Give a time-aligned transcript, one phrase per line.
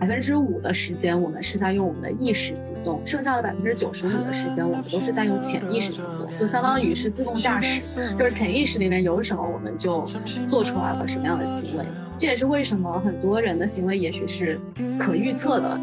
[0.00, 10.02] 百分之五的时间我们是在用我们的意识行动，剩下的百分之九十五的时间我们都是在用潜意识行动，就相当于是自动驾驶，就是潜意识里面有什么我们就
[10.48, 11.84] 做出来了什么样的行为。
[12.16, 14.58] 这也是为什么很多人的行为也许是
[14.98, 15.80] 可预测的。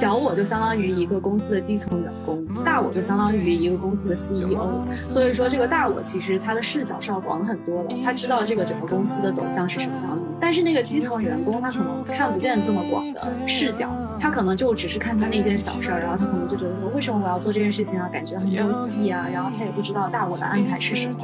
[0.00, 4.86] 小我就相当于一个公司的基层员工，大我就相当于一个公司的 CEO。
[5.10, 10.22] 所以说，这个大我其实他的视角是要广很多的，他知道这个整个公司的走向是什么样的。
[10.40, 18.08] 但是那个基层员工他可能看不见这么广的视角，他可能就只是看他那件小事儿，然后他可能就觉得说，为什么我要做这件事情啊？
[18.10, 19.28] 感觉很没有意义啊。
[19.30, 21.14] 然后他也不知道大我的安排是什么。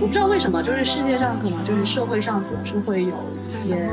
[0.00, 3.90] 我不知道为什么，就是世界上可能就是社会上总是会有一些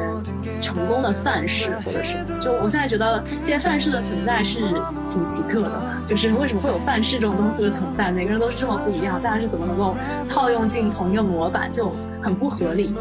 [0.61, 8.11] 成功的范式，或者是就我现在觉得这些范式的存在是挺奇特的，就是为什么会有范式这种东西的存在？
[8.11, 9.95] 每个人都是这么不一样，大家是怎么能够
[10.29, 12.93] 套用进同一个模板，就很不合理。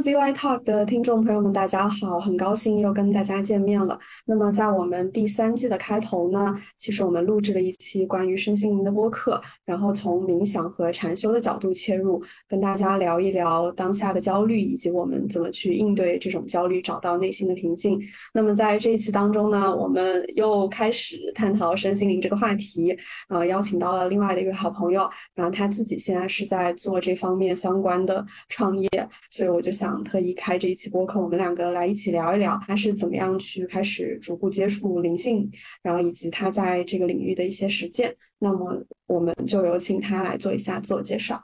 [0.00, 3.98] ZY Talk 的听众朋友们，大家好，很高兴又跟大家见面了。
[4.24, 18.00] 那么在我们第三季的开头呢，其实我们录制了一期关于身心灵的播客，然后从冥想和禅修的角度切入，跟大家聊一聊当下的焦虑，以及我们怎么去应对这种焦虑，找到内心的平静。
[18.32, 22.96] 那么在这一期当中呢，我们又开始探讨身心灵这个话题，
[23.28, 28.88] 呃，邀请到了另外的一位好朋友，然后他自己现在是在做这方面相关的创业，
[29.28, 29.89] 所以我就想。
[30.04, 35.50] 特意开这一期播客，我们两个来一起聊一聊他是怎么样去开始逐步接触灵性，
[35.82, 38.14] 然后以及他在这个领域的一些实践。
[38.38, 41.42] 那么，我们就有请他来做一下自我介绍。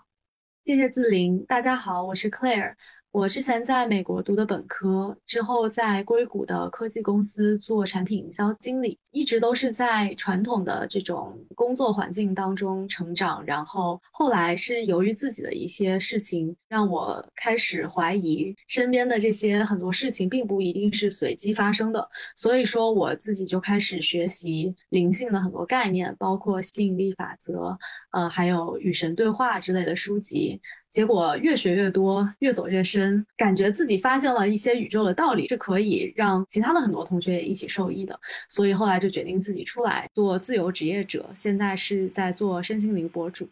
[0.64, 2.74] 谢谢自林，大家好，我是 Claire。
[3.16, 13.42] 我之前在美国读的本科，之后在硅谷的科技公司做产品营销经理，一直都是在传统的这种工作环境当中成长。
[13.46, 22.06] 然后后来是由于自己的一些事情，让我开始怀疑身边的这些很多事情并不一定是随机发生的。
[22.34, 27.78] 所以说我自己就开始学习灵性的很多概念，包括吸引力法则，
[28.10, 30.60] 呃，还有与神对话之类的书籍。
[30.96, 38.18] 结果越学越多，越走越深，感觉自己发现了一些宇宙的道理，是可以让其他的很多同学也一起受益的。
[38.48, 43.46] 所以后来就决定自己出来做自由职业者，现在是在做身心灵博主。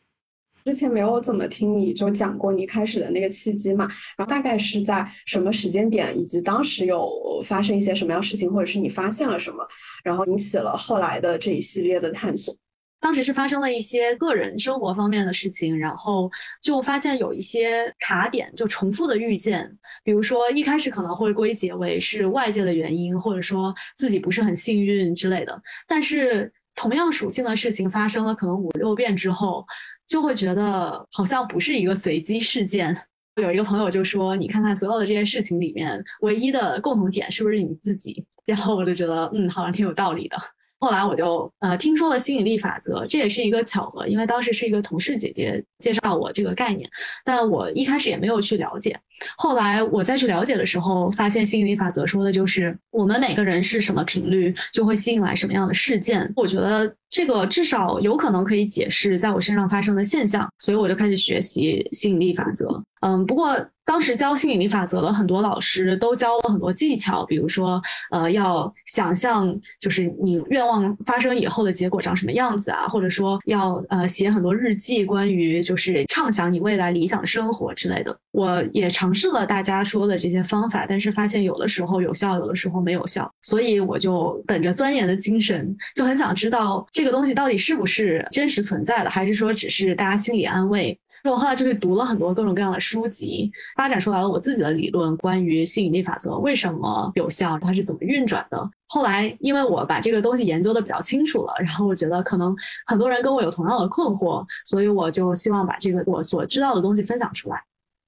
[0.65, 3.87] 之前没有怎么听你就讲过你开始的那个契机嘛？
[4.17, 7.07] 然后大概是在什么时间点，以及当时有
[7.45, 9.69] 发生一些什么样事情，或者是你发现了什么，
[10.03, 12.57] 然后引起了后来的这一系列的探索。
[13.05, 16.31] 当时是发生了一些个人生活方面的事情，然后
[16.63, 19.71] 就发现有一些卡点，就重复的遇见。
[20.03, 25.63] 比如说一开始可能会归结为是外界的原因，或者说自己不是很幸运之类的。
[25.87, 29.67] 但是同样属性的事情发生了可能五六遍之后，
[30.07, 32.97] 就会觉得好像不是一个随机事件。
[33.37, 40.39] 有一个朋友就说：“你看看所有的这些事情里面，唯一的共同点是不是你自己？”然后我就觉得，嗯，好像挺有道理的。
[40.85, 46.87] 后来我就呃听说了吸引力法则，这也是一个巧合，因为当时是一个同事姐姐介绍我这个概念，
[47.25, 48.95] 但我一开始也没有去了解。
[49.39, 56.31] 后来我再去了解的时候，发现吸引力法则说的就是我们每个人是什么频率，就会吸引来什么样的事件。
[56.37, 62.83] 我觉得这个至少有可能可以解释在我身上发生的现象，所以我就开始学习吸引力法则。
[63.03, 63.57] 嗯，不过。
[63.87, 67.79] 当时教吸引力法则的很多老师都教了很多技巧，比如说，
[68.11, 78.17] 呃，要想象就是你愿望发生以后的结果长什么样子啊，或者说要呃写很多日记，关于就是畅想你未来理想生活之类的。
[78.31, 90.99] 我也尝试了大家说的这些方法，但是发现有的时候有效，有的时候没有效，所以我就本着钻研的精神，就很想知道这这个东西到底是不是真实存在的，还是说只是大家心理安慰。
[91.25, 98.71] 我后来就是读了很多各种各样的书籍，发展出来了我自己的理论，关于吸引力法则为什么有效，它是怎么运转的。
[98.87, 102.57] 后来因为我把这个东西研究的比较清楚了，然后我觉得可能
[102.87, 107.63] 很多人跟我有同样的困惑，所以我就希望把这个我所知道的东西分享出来。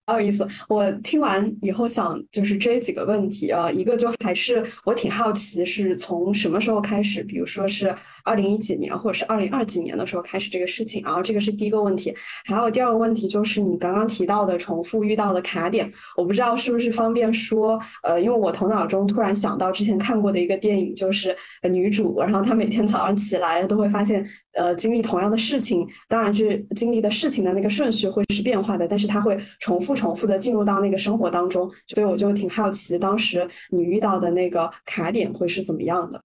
[0.09, 7.93] 好有意思，我听完以后想就是这几个问题啊，一个就还是我挺好奇是从什么时候开始，比如说是
[8.23, 12.15] 二零一几年或者是二零二几年的时候开始这个事情，然后这个是第一个问题，
[12.45, 24.25] 还有第二个问题就是你刚刚提到的重复遇到的卡点，我不知道是不是方便说，呃，因为我头脑中突然想到之前看过的一个电影，就是女主，然后她每天早上起来都会发现。
[24.57, 36.21] 呃，经历同样的事情，当然是经历的事情的那个顺序会是变化的，但是它会重复、重复的进入到那个生活当中，所以我就挺好奇，当时你遇到的那个卡点会是怎么样的。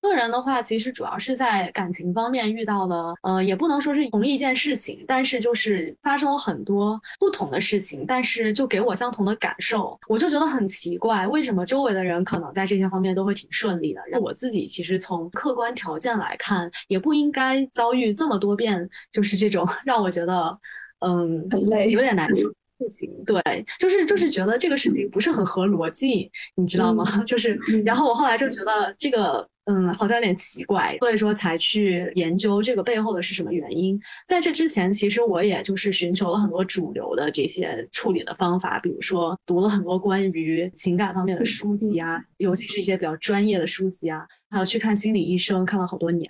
[0.00, 20.58] 个人的话，其实主要是在感情方面遇到了，呃，也不能说是同一件事情，但是就是发生了很多不同的事情，但是就给我相同的感受，我就觉得很奇怪，为什么周围的人可能在这些方面都会挺顺利的，让我自己其实从客观条件来看，也不应该遭遇这么多遍，就是这种 让我觉得，
[21.00, 22.48] 嗯，很累，有点难受。
[22.78, 23.10] 事情。
[23.24, 23.42] 对，
[23.78, 27.04] 就是就是觉得这个事情不是很合逻辑，你知道吗？
[27.26, 27.54] 就是，
[27.84, 29.48] 然后我后来就觉得这个。
[29.70, 34.00] 嗯，好像有点奇怪，所以说才去研究这个背后的是什么原因。
[34.26, 46.26] 在这之前，其实我也就是寻求了很多主流的这些处理的方法，比如说读了很多关于情感方面的书籍啊，尤其是一些比较专业的书籍啊，还有去看心理医生，看了好多年，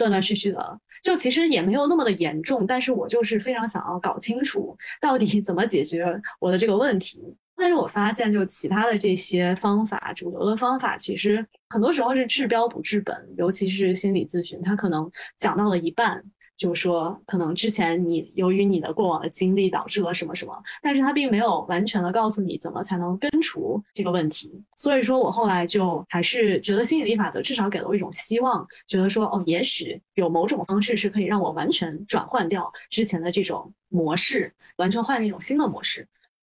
[0.00, 6.06] 断断续续的，就其实也没有那么的严重，但是我就是非常想要搞清楚到底怎么解决
[6.38, 7.20] 我的这个问题。
[7.54, 13.14] 但是我发现，就其他的这些方法，主流的方法，其实很多时候是治标不治本。
[13.36, 16.24] 尤其是心理咨询，它可能讲到了一半，
[16.60, 24.52] 就是说可能之前你由于你的过往的经历导致了什么什么，但是他并没有完全的告诉你怎么才能根除这个问题。
[24.76, 36.06] 所以说我后来就还是觉得吸引力法则至少给了我一种希望，觉得说哦，也许有某种方式是可以让我完全转换掉之前的这种模式，完全换一种新的模式。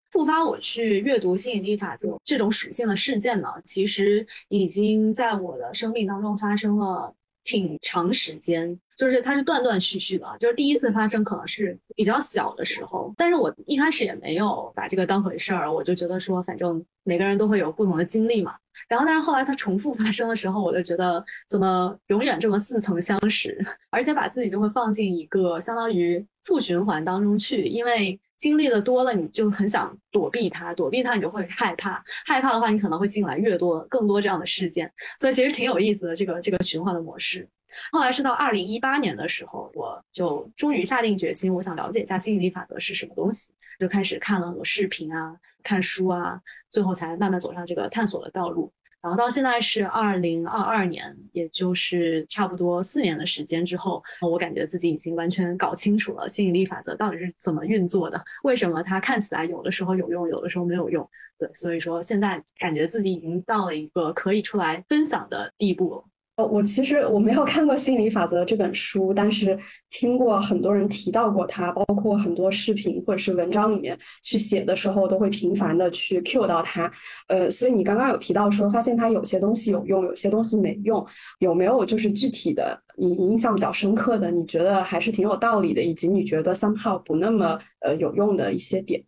[0.10, 10.26] 触发我去阅读吸引力法则这种属性的事件呢，其实已经在我的生命当中发生了挺长时间，就是它是断断续续的。
[10.40, 18.56] 就是第一次发生可能是比较小的时候，但是我一开始也没有把这个当回事儿，我就觉得说反正每个人都会有不同的经历嘛。
[18.88, 23.58] 然后但是后来它重复发生的时候，我就觉得怎么永远这么似曾相识，
[23.92, 28.20] 而且把自己就会放进一个相当于负循环当中去，因为。
[28.42, 37.48] 经历的多了，你就很想躲避它，躲避它你就会害怕，害怕的话你可能会吸引来越多、更多这样的事件，所以其实挺有意思的这个这个循环的模式。
[37.92, 46.42] 后来是到二零一八年的时候，我就终于下定决心，我想了解一下吸引力法则是什么东西，就开始看了很多视频啊、看书啊，
[46.72, 48.74] 最后才慢慢走上这个探索的道路。
[49.02, 61.08] 然后到现在是二零二二年，也就是差不多四年的时间之后，我感觉自己已经完全搞清楚了吸引力法则到底是怎么运作的，为什么它看起来有的时候有用，有的时候没有用。
[61.40, 66.04] 对，所以说现在感觉自己已经到了一个可以出来分享的地步了。
[66.46, 69.58] 我其实我没有看过《心理法则》这本书，但是
[69.90, 76.92] 听过很多人提到过它，包括很多视频或者是文章里面去写的时候，都会频繁的去 cue 到它。
[77.28, 81.06] 呃，所以你刚刚有提到说，发现它有些东西有用，有些东西没用，
[81.40, 89.02] 有没有就是具体的你印象比较深刻的，你觉得还是挺有道理的，以及你觉得 somehow 不那么呃有用的一些点？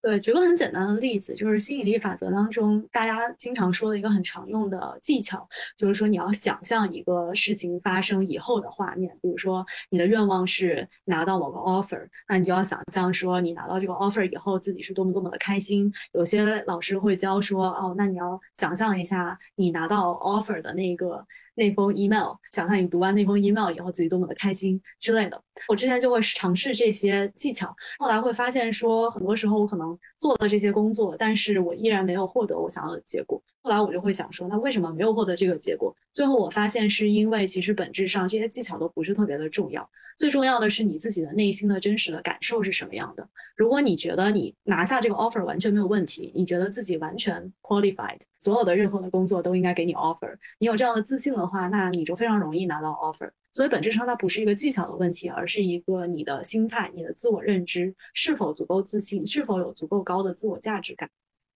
[0.00, 5.46] 对，举个很简单的例子，就是吸引力法则当中大家经常说的一个很常用的技巧，
[5.76, 9.10] 就是说你要想象一个事情发生以后的画面。
[9.20, 15.92] 比如说你的愿望是拿到某个 offer，那你就要想象说你拿到这个 offer 以后自己是多么多么的开心。
[16.12, 21.26] 有些老师会教说，哦，那你要想象一下你拿到 offer 的那个。
[21.58, 25.42] 那封 email，想象你读完那封 email 以后自己多么的开心之类的。
[25.66, 29.87] 我之前就会尝试这些技巧，后来会发现说，很多时候我可能
[30.18, 33.40] 做了这些工作，但是我依然没有获得我想要的结果。
[33.68, 35.94] 后来我就会想说，那为什么没有获得这个结果？
[36.14, 43.28] 最后我发现是因为其实本质上这些技巧都不是特别的重要，最重要的是你自己的内心的真实的感受是什么样的。
[43.54, 53.30] 如果你觉得你拿下这个 offer 完全没有问题，你觉得自己完全 qualified，所有的任何的工作都应该给你 offer，你有这样的自信的话，那你就非常容易拿到 offer。
[53.52, 61.10] 所以本质上它不是一个技巧的问题，而是一个你的心态、你的自我认知是否足够自信，是否有足够高的自我价值感。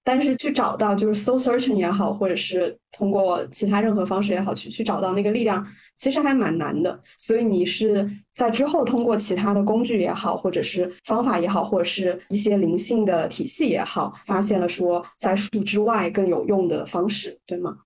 [0.05, 5.65] 但是去找到就是 so searching 也好，或者是通过其他任何方式也好，去去找到那个力量，
[5.97, 7.01] 其实还蛮难的。
[7.19, 17.77] 所以你是在之后通过其他的工具也好，或者是方法也好，或者是一些灵性的体系也好，发现了说在数之外更有用的方式，对吗？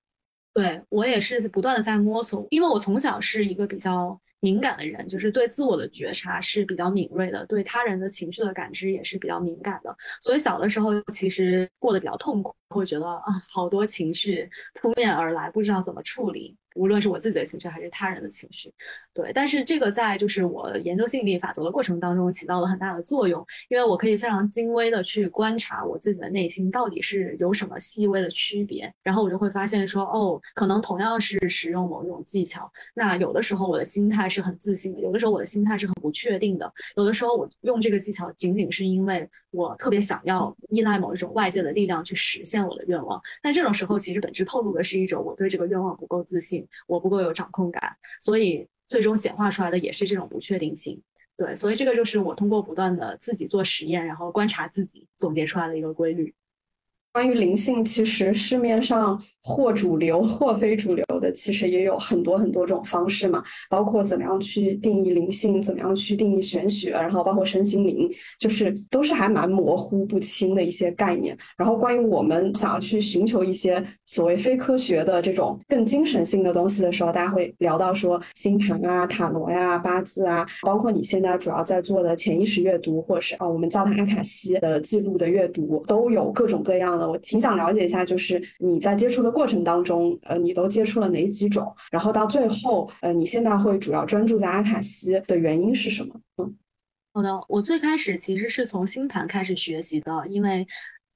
[0.57, 14.49] 对我也是不断的在摸索，因为我从小是一个比较敏感的人，就是对自我的觉察是比较敏锐的，对他人的情绪的感知也是比较敏感的，所以小的时候其实过得比较痛苦，会觉得啊好多情绪
[14.81, 16.57] 扑面而来，不知道怎么处理。
[16.77, 18.73] 无论是我自己的情绪还是他人的情绪，
[19.15, 46.66] 对，但是这个在就是我研究吸引力法则的过程当中起到了很大的作用，因为我可以非常精微的去观察我自己的内心到底是有什么细微的区别，然后我就会发现说，哦，可能同样是使用某一种技巧，那有的时候我的心态是很自信的，有的时候我的心态是很不确定的，有的时候我用这个技巧仅仅是因为我特别想要依赖某一种外界的力量去实现我的愿望，但这种时候其实本质透露的是一种我对这个愿望不够自信。
[46.87, 51.01] 我不够有掌控感，所以最终显化出来的也是这种不确定性。
[51.37, 56.35] 对，所以这个就是我通过不断的自己做实验，然后观察自己，总结出来的一个规律。
[57.17, 63.43] 关于灵性，其实市面上或主流或非主流的，其实也有很多很多种方式嘛。
[63.71, 68.07] 包括怎么样去定义灵性，怎么样去定义玄学，然后包括身心灵，
[68.39, 71.35] 就是都是还蛮模糊不清的一些概念。
[71.57, 87.06] 然后关于我们想要去寻求一些所谓非科学的这种更精神性的东西的时候，大家会聊到说星盘啊、塔罗呀、八字啊，包括你现在主要在做的潜意识阅读，或者是啊我们叫它阿卡西的记录的阅读，都有各种各样的。
[87.07, 91.75] 我挺想了解一下，就是你在接触的过程当中，呃，你都接触了哪几种？
[91.91, 96.21] 然后到最后，呃，你现在会主要专注在阿卡西的原因是什么？
[96.39, 96.55] 嗯，
[97.13, 100.67] 好的，我最开始其实是从星盘开始学习的，因为。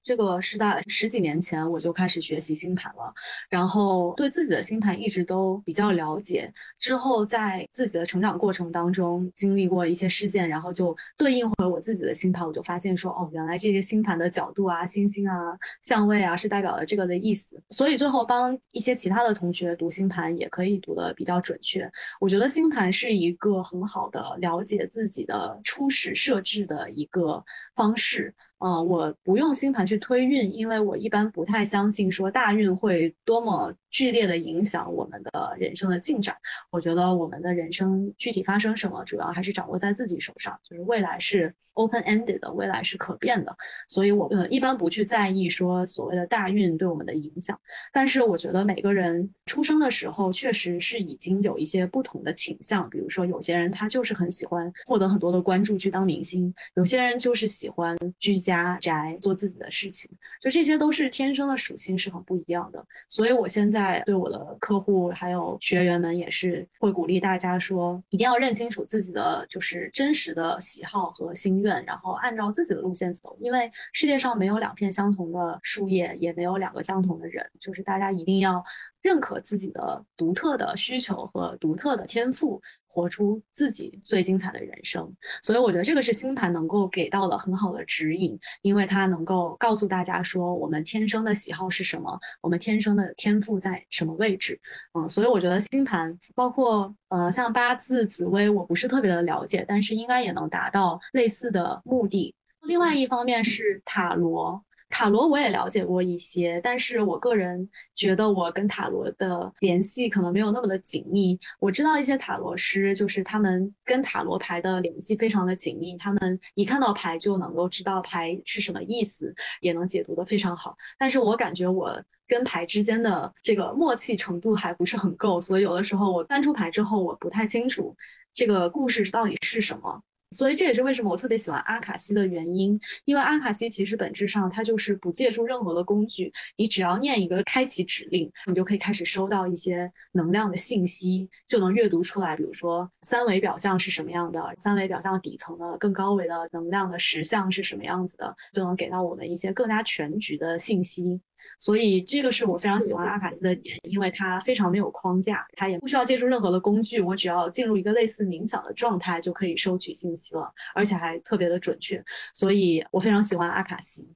[0.02, 3.12] 这个是在十几年前我就开始学习星盘了，
[3.48, 6.52] 然后对自己的星盘一直都比较了解。
[6.78, 15.34] 之后在自己的成长过程当中经历过一些事件，然后就对应回我自己的星盘，我就发现说，哦，原来这些星盘的角度啊、星星啊、
[15.82, 17.60] 相位啊，是代表了这个的意思。
[17.68, 21.90] 所以最后帮一些其他的同学读星盘，也可以读得比较准确。
[22.20, 28.34] 我觉得星盘是一个很好的了解自己的初始设置的一个方式。
[28.60, 33.74] 嗯，我不用星盘去推运，因为我一般不太相信说大运会多么。
[33.90, 36.36] 剧烈的影响我们的人生的进展。
[36.70, 40.58] 我觉得我们的人生具体发生什么，主要还是掌握在自己手上。
[40.64, 43.56] 就是未来是 open ended 的，未来是可变的。
[43.88, 47.58] 所以，我呃一般不去在意说所谓的大运对我们的影响。
[47.92, 52.88] 但是，我觉得每个人出生的时候确实是已经有一些不同的倾向。
[52.88, 60.10] 比如说，有些人他就是很喜欢获得很多的关注去当明星，有些人就是喜欢居家宅做自己的事情。
[60.40, 62.84] 就这些都是天生的属性是很不一样的。
[63.08, 63.79] 所以我现在。
[63.80, 73.36] 在对我的客户还有学员们也是会鼓励大家说，一定要认清楚自己的就是真实的喜好和心愿，然后按照自己的路线走。
[73.40, 78.62] 因为世界上没有两片相同的树叶，也没有两个相同的人，就是大家一定要。
[79.02, 85.10] 认可自己的独特的需求和独特的天赋，活出自己最精彩的人生。
[85.42, 94.60] 所以我觉得这个是星盘能够给到的很好的指引，因为它能够告诉大家说我们天生的喜好是什么，我们天生的天赋在什么位置。
[94.92, 102.34] 嗯，所以我觉得星盘包括呃像八字、紫微，我不是特别的了解，但是应该也能达到类似的目的。
[102.62, 104.62] 另外一方面是塔罗。
[104.90, 111.38] 塔罗我也了解过一些，但是我个人觉得我跟塔罗的联系可能没有那么的紧密。
[111.60, 120.76] 我知道一些塔罗师，就是他们跟塔罗牌的联系非常的紧密，他们一看到牌就能够知道牌是什么意思，也能解读的非常好。
[120.98, 127.96] 但是我感觉我跟牌之间的这个默契程度还不是很够，所以有的时候我翻出牌之后，我不太清楚
[128.34, 130.02] 这个故事到底是什么。
[130.30, 151.20] 所以这也是为什么我特别喜欢阿卡西的原因，因为阿卡西其实本质上它就是不借助任何的工具，你只要念一个开启指令，你就可以开始收到一些能量的信息，就能阅读出来，比如说三维表象是什么样的，三维表象底层的更高维的能量的实相是什么样子的，就能给到我们一些更加全局的信息。
[151.58, 162.02] 所以这个是我非常喜欢阿卡西的点，因为它非常没有框架，它也不需要借助任何的工具，我只要进入一个类似冥想的状态就可以收取信息了，而且还特别的准确，
[162.34, 164.06] 所以我非常喜欢阿卡西。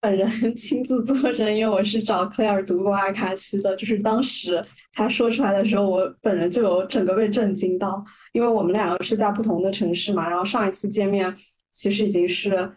[0.00, 4.62] 本人 亲自作证，因为我是找 clear 读过阿卡西的，就是当时
[4.92, 11.34] 他说出来的时候，我本人就有整个被震惊到，因为我们两个是在不同的城市嘛，然后上一次见面
[11.70, 12.72] 其实已经是。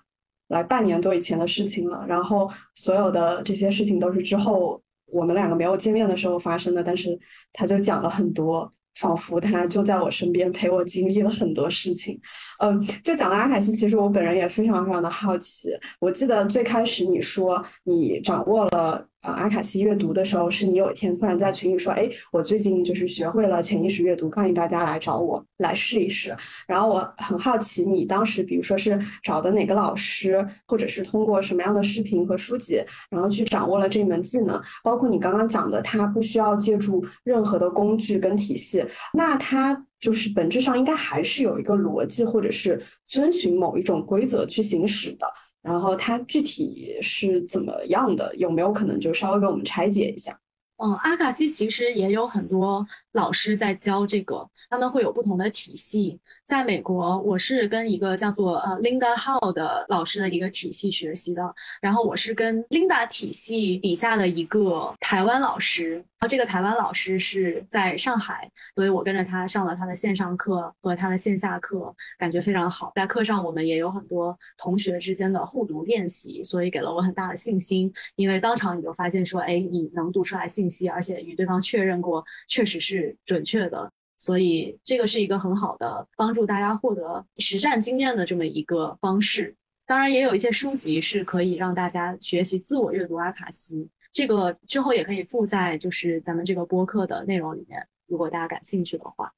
[0.48, 7.18] 来半年多以前的事情了，然后所有的这些事情都是之后我们两个没有见面的时候发生的，但是
[7.54, 12.20] 他就讲了很多，仿佛他就在我身边陪我经历了很多事情。
[12.60, 15.70] 嗯，就讲到阿凯西，其实我本人也非常非常的好奇。
[16.00, 26.36] 我记得最开始你说你掌握了啊阿卡西阅读的时候，是你有一天突然在群里说，哎，我最近就是学会了潜意识阅读，欢迎大家来找我来试一试。
[26.67, 32.79] 然后我很好奇，你当时比如说是找的哪个老师，或者是通过什么样的视频和书籍，
[33.10, 34.62] 然后去掌握了这门技能？
[34.84, 45.25] 包括你刚刚讲的，它不需要借助任何的工具跟体系，那它就是本质上应该还是有一个逻辑，或者是遵循某一种规则去行使的。
[45.65, 48.34] 然后它具体是怎么样的？
[48.36, 50.39] 有没有可能就稍微给我们拆解一下？
[50.77, 56.19] 嗯，阿卡西其实也有很多老师在教这个，他们会有不同的体系。
[56.45, 61.41] 在美国，我是跟一个叫做呃 Linda Hall 的老师的一个体系学习的，
[61.81, 66.03] 然后我是跟 Linda 体系底下的一个台湾老师。
[66.27, 72.91] 这个台湾老师是在上海，所以我跟着他上了他的线上课和他的线下课，感觉非常好。
[72.96, 77.91] 在课上，我们也有很多同学之间的互读练习，所以给了我很大的信心。
[78.15, 83.91] 因为当场你就发现说，哎，你能读出来信息，而且与对方确认过，确实是准确的。
[84.17, 89.53] 所以这个是一个很好的帮助大家获得实战经验的这么一个方式。
[89.86, 93.88] 当然，也有一些书籍是可以让大家学习自我阅读阿卡西。
[94.15, 99.29] 这个之后也可以附在就是咱们这个播客的内容里面，如果大家感兴趣的话。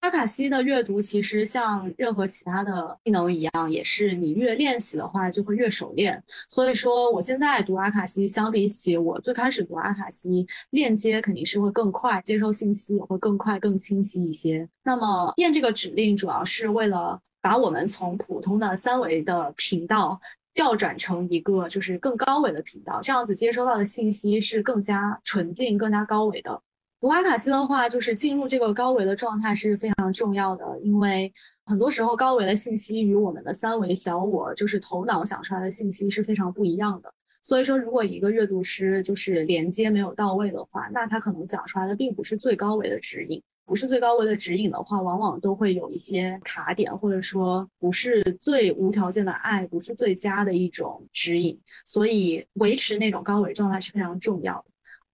[0.00, 6.22] 阿卡西的阅读其实像任何其他的技能一样，也是你越练习的话就会越熟练。
[6.48, 14.66] 所以说，我现在读阿卡西，相比起我最开始读阿卡西，链接肯定是会更快，接收信息也会更快、更清晰一些。
[14.82, 20.18] 那么验这个指令，主要是为了把我们从普通的三维的频道。
[20.54, 26.62] 调转成一个就是更高维的频道，这样子接收到的信息是更加纯净、更加高维的。
[27.00, 31.30] 读阿卡西的话，就是进入这个高维的状态是非常重要的，因为
[31.66, 37.12] 很多时候高维的信息与我们的三维小我，就是头脑想出来的信息是非常不一样的。
[37.42, 43.42] 所以说，如果一个阅读师就是连接没有到位的话，那他可能讲出来的并不是最高维的指引。
[43.66, 51.58] 不是最高维的指引的话，往往都会有一些卡点，或者说不是最无条件的爱，不是最佳的一种指引。
[51.86, 54.64] 所以维持那种高维状态是非常重要的。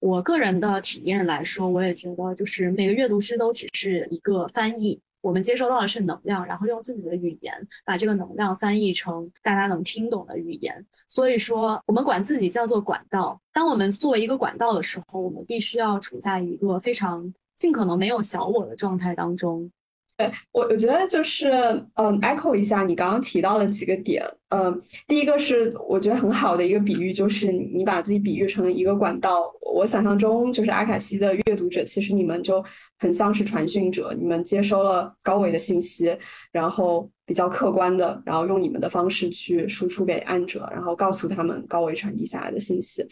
[0.00, 7.54] 我个人的体验来说，我也觉得就是每个阅读师都只是一个翻译，我们接收到的是能量，然后用自己的语言
[7.84, 10.84] 把这个能量翻译成大家能听懂的语言。
[11.06, 13.40] 所以说，我们管自己叫做管道。
[13.52, 17.32] 当我们作为一个管道的时候，我们必须要处在一个非常。
[17.60, 19.70] 尽可能没有小我的状态当中，
[20.16, 21.50] 对我我觉得就是
[21.96, 32.64] 嗯，echo 一下你刚刚提到的几个点，嗯，第一个是我觉得很好的一个比喻，就是你把自己比喻成一个管道，我想象中就是阿卡西的阅读者，其实你们就。
[33.02, 36.14] 很像是传讯者，你们接收了高维的信息，
[36.52, 43.02] 然后比较客观的，然后用你们的方式去输出给案者，然后告诉他们高维传递下来的信息。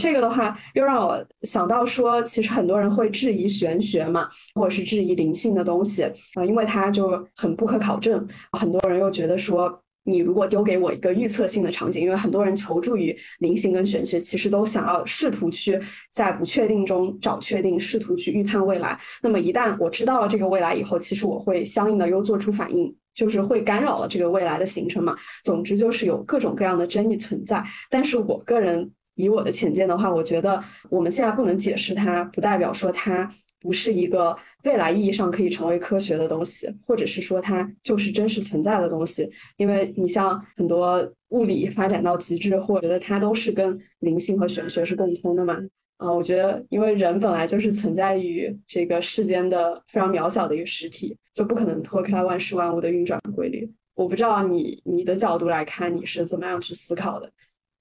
[0.00, 8.26] 这个的话，又让我想到说，其实很多人会质疑玄学嘛，或者是质疑灵性的东西啊，因为它就很不可考证。
[8.52, 9.78] 很多人又觉得说。
[10.04, 15.80] 你如果丢给我一个预测性的场景，因为很多人求助于灵性跟玄学，其实都想要试图去
[16.12, 18.98] 在不确定中找确定，试图去预判未来。
[19.22, 25.16] 那么一旦我知道了这个未来以后，其实我会相应的又做出反应，就是会干扰了这个未来的形成嘛。
[25.42, 27.64] 总之就是有各种各样的争议存在。
[27.88, 33.30] 但是我个人以我的浅见的话，我觉得我们现在不能解释它，不代表说它。
[33.64, 39.26] 不是一个未来意义上可以成为科学的东西，或者是说它就是真实存在的东西。
[39.56, 45.58] 因为你像很多物理发展到极致，或者它都是跟灵性和玄学是共通的嘛。
[45.96, 53.66] 啊，我觉得因为人本来就是存在于这个世间的非常渺小的一个实体，就不可能脱开万事万物的运转规律。
[53.94, 57.32] 我不知道你你的角度来看，你是怎么样去思考的？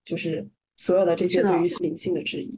[0.05, 2.57] 就是所有的这些对于灵性的质疑。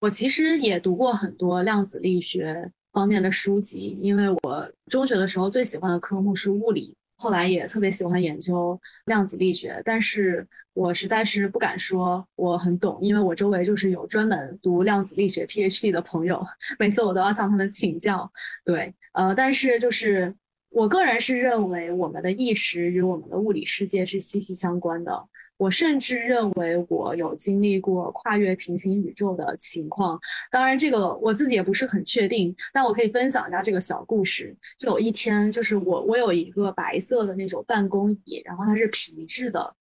[0.00, 16.40] 我其实也读过很多量子力学方面的书籍，因为我中学的时候最喜欢的科目是物理，后来也特别喜欢研究量子力学，但是我实在是不敢说我很懂，因为我周围就是有专门读量子力学 PhD 的朋友，
[16.78, 18.30] 每次我都要向他们请教。
[18.64, 20.32] 对，呃，但是就是
[20.70, 25.28] 我个人是认为我们的意识与我们的物理世界是息息相关的。
[25.58, 30.18] 我甚至认为我有经历过跨越平行宇宙的情况，
[30.50, 34.56] 当然这个我自己也不是很确定，但我可以分享一下这个小故事。
[34.78, 39.74] 就有一天，就是我我有一个白色的那种办公椅，然后它是皮质的，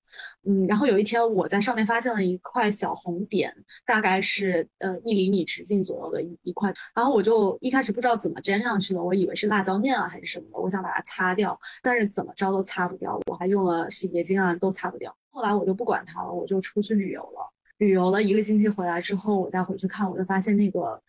[0.46, 15.16] 嗯，然后有一天我在上面发现了一块小红点，大概是呃一厘米直径左右的一一块，然后我就一开始不知道怎么粘上去的，我以为是辣椒面啊还是什么的，我想把它擦掉，但是怎么着都擦不掉，我还用了洗洁精啊都擦不掉。
[15.38, 17.54] 后来我就不管它了，我就出去旅游了。
[17.78, 21.00] 旅游了一个星期回来之后，我再回去看，我就发现那个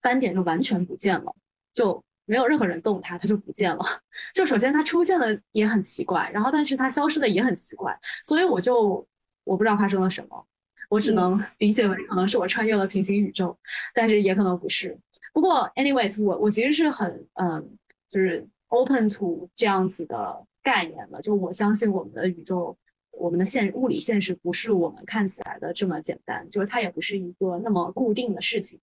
[0.00, 1.30] 斑点就完全不见了，
[1.74, 3.84] 就没有任何人动它，它就不见了。
[4.32, 7.94] 就首先它出现的也很奇怪，然后但是它消失的也很奇怪，
[8.24, 9.06] 所以我就
[9.44, 10.46] 我不知道发生了什么，
[10.88, 13.54] 我只能理解为可能是我穿越了平行宇宙，
[13.92, 14.98] 但是也可能不是。
[15.34, 17.76] 不过，anyways，我我其实是很嗯，
[18.08, 22.74] 就是 open to 这样子的概念的，就我相信我们的宇宙。
[23.18, 28.78] 我们的现物理现实不是我们看起来的这么简单，就是它也不是一个那么固定的事情。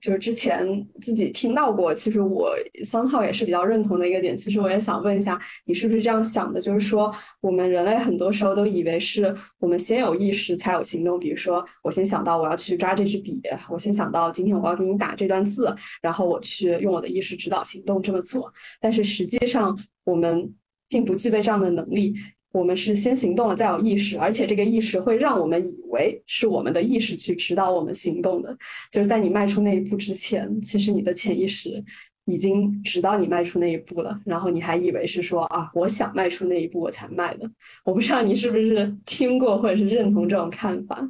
[0.00, 2.54] 就是之前自己听到过，其实我
[2.84, 4.38] 三号也是比较认同的一个点。
[4.38, 6.60] 其实我也想问一下，你是不是这样想的？
[6.60, 11.18] 就是说，我们人类很多时候都以为是我们先有意识才有行动。
[11.18, 18.52] 比如说，我先想到我要去抓这支笔，我先想到今天我要给你打这段字，然后我去用我的意识指导行动这么做。
[18.80, 20.54] 但是实际上，我们
[20.88, 22.14] 并不具备这样的能力。
[22.52, 28.56] 我们是先行动了，再有意识，而且这个意识会让我们以为是我们的意识去指导我们行动的。
[28.90, 31.82] 就是在你迈出那一步之前，其实你的潜意识
[32.24, 37.50] 已经指导你迈出那一步了，然后你还以为是说啊，我想迈出那一步我才迈的。
[37.84, 41.08] 我不知道你是不是听过或者是认同这种看法。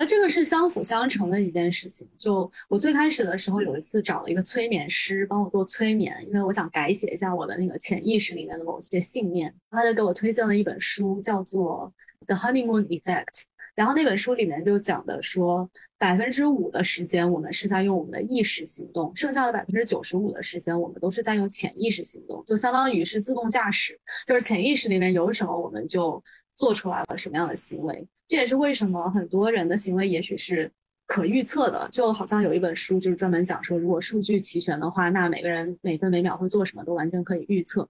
[0.00, 2.08] 那这个是相辅相成的一件事情。
[2.16, 9.54] 就我最开始的时候，有一次找了一个催眠师帮我做催眠，因为我想改写一下我的那个潜意识里面的某些信念。
[9.70, 11.92] 他就给我推荐了一本书，叫做
[12.26, 13.26] 《The Honeymoon Effect》。
[13.74, 26.22] 然后那本书里面就讲的说，百分之五的时间我们是在用我们的意识行动，剩下的百分之九十五的时间我们都是在用潜意识行动，就相当于是自动驾驶，就是潜意识里面有什么我们就
[26.56, 28.06] 做出来了什么样的行为。
[28.30, 30.70] 这也是为什么很多人的行为也许是
[31.04, 37.88] 可预测的，就好像有一本书就是专门讲说，如果数据齐全的话，那每个人每分每秒会做什么都完全可以预测。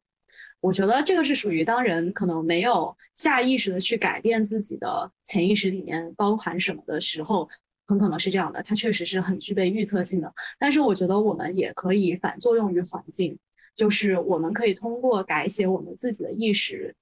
[0.61, 7.47] 我觉得这个是属于当人可能没有下意识的去改变自己的潜意识里面包含什么的时候，
[7.87, 8.63] 很可能是这样的。
[8.63, 10.35] 它确实是很具备预测性的。
[10.59, 13.39] 但是我觉得我们也可以反作用于环境，
[13.77, 16.95] 就是我们可以通过改写我们自己的意识，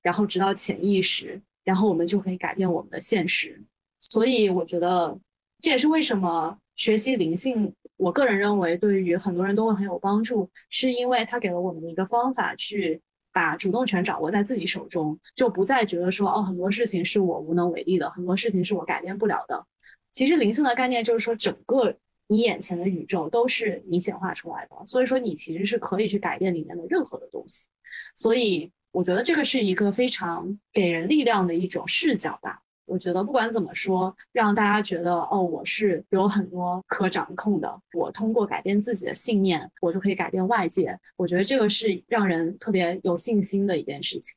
[0.00, 1.38] 然后直到潜意识。
[1.66, 3.60] 然后我们就可以改变我们的现实，
[3.98, 5.18] 所以我觉得
[5.58, 13.00] 这也是为什么学习灵性，我个人认为对于很多人都会很有帮助，是因为它给了我们一个方法，去
[13.32, 19.66] 把主动权掌握在自己手中，就不再觉得说哦很多事情是我无能为力的，很多事情是我改变不了的。
[20.12, 21.92] 其实灵性的概念就是说，整个
[22.28, 27.66] 你眼前的宇宙都是你显化出来的，所以说你其实是可以去改变里面的任何的东西，
[28.14, 28.70] 所以。
[28.92, 32.60] 我觉得这个是一个非常给人力量的一种视角吧。
[32.86, 37.68] 我觉得不管怎么说，让大家觉得哦，我是有很多可掌控的。
[37.92, 40.96] 我通过改变自己的信念，我就可以改变外界。
[41.16, 44.36] 我觉得这个是让人特别有信心的一件事情。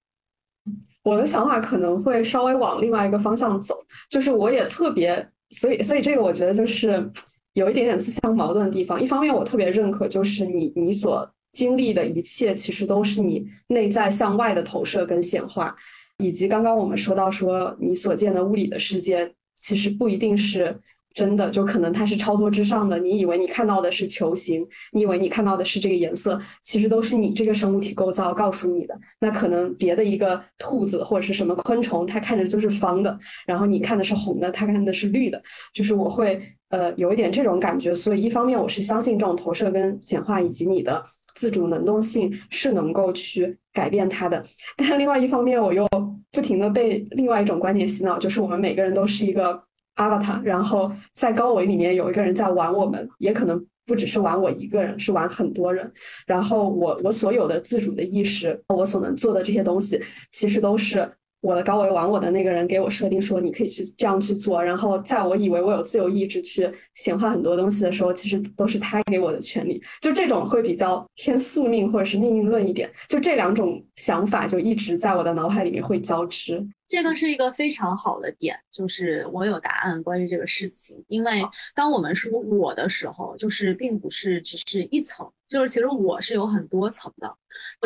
[1.04, 3.76] 我的想法可能会稍微往另外一个方向走，
[4.10, 7.08] 就是我也特别，所以所以这个我觉得就是
[7.54, 9.00] 有一点点自相矛盾的地方。
[9.00, 11.32] 一方面我特别认可，就是你你所。
[11.52, 15.76] 经历的一切其实都是你内在向外的投射跟显化，
[16.18, 20.80] 以及刚刚我们说到说你所见的物理的世界，其实不一定是
[21.14, 23.00] 真的，就可能它是超脱之上的。
[23.00, 28.98] 你以为你看到的是球形，你以为你看到的是这个颜色，其实都是你这个生物体构造告诉你的。
[29.20, 35.42] 那可能别的一个兔子或者是什么昆虫，它看着就是方的，然后你看的是红的，它看的是绿的，
[35.74, 37.94] 就是我会呃有一点这种感觉。
[37.94, 41.04] 所以一方面我是相信这种投射跟显化，以及你的。
[41.36, 44.44] 自主能动性是能够去改变它的，
[44.76, 45.88] 但另外一方面，我又
[46.32, 49.62] 不停的被另外一种观点洗脑，就是我们每个人都是一个
[49.96, 55.92] avatar，然后在高维里面有一个人在玩我们，也可能不只是玩我一个人，是玩很多人。
[56.26, 60.00] 然后我我所有的自主的意识，我所能做的这些东西，
[60.32, 61.10] 其实都是。
[61.42, 64.62] 我的高维玩我的那个人给我设定说，你可以去这样去做。
[64.64, 69.82] 然后在我以为我有自由意志去显化很多东西的时候，其实都是他给我的权利。
[70.02, 72.90] 就这种会比较偏宿命或者是命运论一点。
[73.08, 76.66] 就这两种想法就一直在我的脑海里面会交织。
[76.90, 81.02] 这个是一个非常好的点，就是我有答案关于这个事情。
[81.08, 81.44] 因为
[81.76, 87.32] 当我们说我的时候，就是并不是只是一层，就是其实我是有很多层的，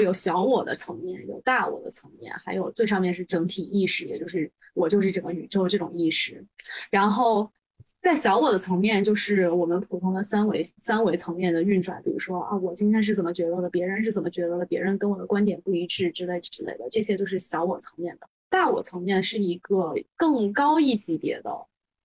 [0.01, 6.41] 有小我的层面，有大我的层面，还有最上面是整体意识，也就是我就是整个宇宙这种意识。
[6.89, 7.51] 然后
[8.01, 18.29] 在小我的层面，就是我们普通的三维三维层面的运转，比如说啊，我今天是怎么觉得的，别人是怎么觉得的，别人跟我的观点不一致之类之类的，这些都是小我层面的。
[18.53, 21.49] 大我层面是一个更高一级别的。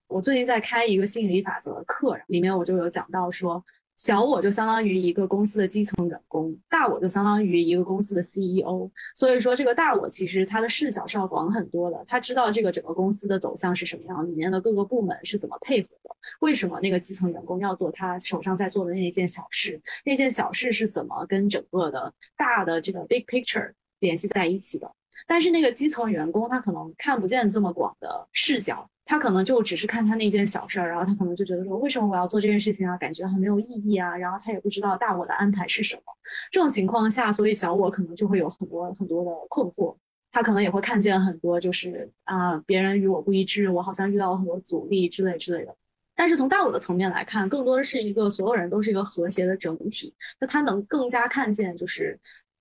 [0.07, 3.63] 我最近在开一个吸引力法则的课，里面我就有讲到说，
[3.99, 8.91] 小我就相当于一个公司的基层员工，大我就相当于一个公司的 CEO。
[9.15, 24.91] 所以说，这个大我其实它的视角是要广很多的，他知道这个整个公司的走向是什么样，里面的各个部门是怎么配合的，为什么那个基层员工要做他手上在做的那一件小事，那件小事是怎么跟整个的大的这个 big picture 联系在一起的。
[25.27, 28.89] 但是那个基层员工他可能看不见这么广的视角。
[29.11, 32.95] 他可能就只是看他那件小事儿，然后他可能就觉得说，为什么我要做这件事情啊？
[32.99, 34.15] 感觉很没有意义啊。
[34.15, 36.03] 然后他也不知道大我的安排是什么。
[36.51, 39.97] 这种情况下，所以小我可能就会有很多很多的困惑。
[40.31, 45.75] 他可能也会看见很多，就是啊，别人与我不一致，我好像遇到了很多阻力之类之类的。
[46.15, 50.13] 但是从大我的层面来看，更多的是一个所有人都是一个和谐的整体。
[50.39, 52.21] 那他能更加看见就是。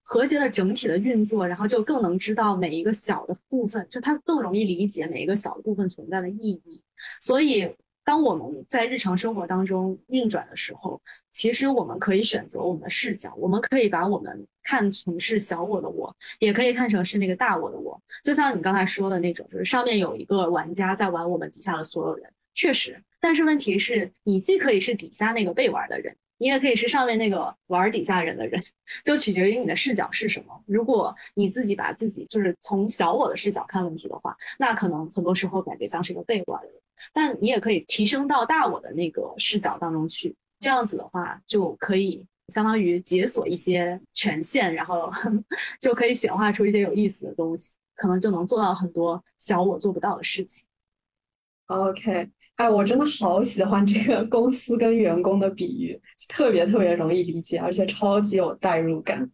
[0.10, 6.82] 和谐的整体的运作，然后就更能知道每一个小的部分，就它更容易理解每一个小的部分存在的意义。
[7.20, 7.70] 所以，
[8.06, 18.02] 当我们在日常生活当中运转的时候，其实我们可以选择我们的视角，我们可以把我们看成是小我的我，也可以看成是那个大我的我。
[18.24, 22.98] 就像你刚才说的那种，就是上面有一个玩家在玩我们底下的所有人，确实。
[23.20, 26.16] 但是问题是，你既可以是底下那个被玩的人。
[26.38, 28.62] 你也可以是上面那个玩底下人的人，
[29.04, 30.64] 就取决于你的视角是什么。
[30.66, 36.76] 如果你自己把自己就是从小我的视角看问题的话，那可能很多时候感觉像是一个被玩的人。
[37.14, 45.12] 但你也可以提升到大我的那个视角当中去，这样子的话就可以相当于解锁一些权限，然后
[45.80, 50.66] 就可以显化出一些有意思的东西，可能就能做到很多小我做不到的事情。
[51.68, 52.30] OK。
[52.58, 59.30] 哎，我真的好喜欢这个公司跟员工的比喻，特别特别容易理解，而且超级有代入感。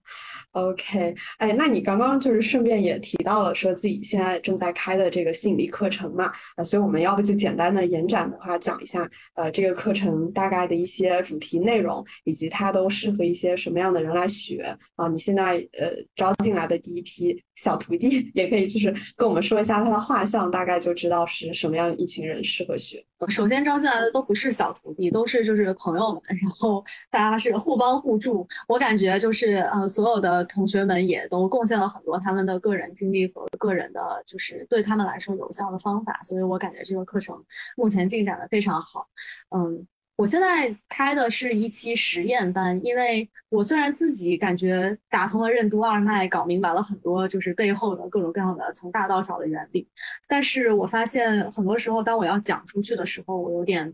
[0.54, 6.32] OK，哎，那你刚刚就是顺便也提到了，说自己现在正在开的这个吸引力课程嘛？
[6.56, 15.08] 啊，所以我们要不就简单的延展的话讲一下，呃，这个课程大概的一些主题内容，以及它都适合一些什么样的人来学啊？
[15.10, 23.04] 你现在呃招进来的第一批小徒弟， 也可以就是跟我们说一下他的画像，大概就知道是什么样一群人适合学。
[23.30, 28.46] 首先招进来的都不是小徒弟，都是就是朋友们，然后大家是互帮互助。
[28.68, 36.20] 我感觉就是呃，所有的同学们也都贡献了很多他们的个人经历和个人的，就是对他们来说有效的方法。
[36.24, 37.44] 所以我感觉这个课程
[37.76, 39.08] 目前进展的非常好，
[39.56, 39.88] 嗯。
[40.16, 49.88] 我现在开的是一期实验班，因为我虽然自己感觉打通了任督二脉，搞明白了很多就是背后的各种各样的从大到小的原理，
[50.28, 53.92] 但是我发现很多时候当我要讲出去的时候，我有点。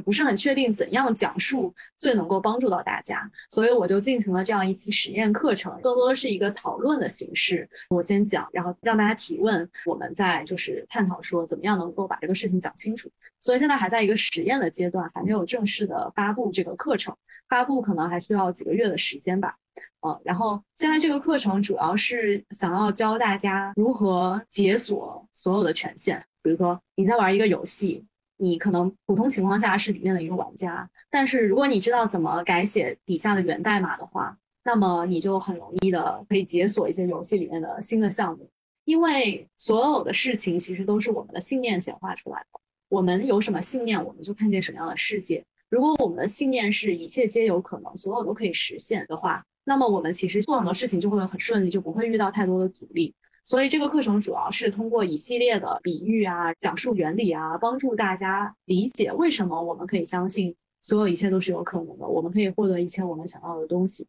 [0.00, 7.68] 不是很确定怎样讲述最能够帮助到大家，所以我就进行了这样一期实验课程，更多的是一个讨论的形式。
[7.90, 13.10] 我先讲，然后让大家提问，我们再就是探讨说怎么样能够把这个事情讲清楚。
[13.38, 17.14] 所以现在还在一个实验的阶段，还没有正式的发布这个课程，
[17.48, 19.54] 发布可能还需要几个月的时间吧。
[20.06, 28.06] 嗯，然后现在这个课程主要是想要教大家如何解锁所有的权限，比如说你在玩一个游戏。
[28.36, 38.48] 你可能普通情况下是里面的一个玩家，但是如果你知道怎么改写底下的源代码的话，那么你就很容易的可以解锁一些游戏里面的新的项目。
[38.84, 42.60] 因为所有的事情其实都是我们的信念显化出来的。
[42.88, 45.42] 我们有什么信念，我们就看见什么样的世界。
[45.70, 53.14] 如果我们的信念是一切皆有可能，所有都可以实现的话，那么我们其实做很多事情就会很顺利，就不会遇到太多的阻力。
[53.44, 64.06] 所以这个课程主要是通过一系列的比喻啊、讲述原理啊，帮助大家理解为什么我们可以相信所有一切都是有可能的，我们可以获得一切我们想要的东西。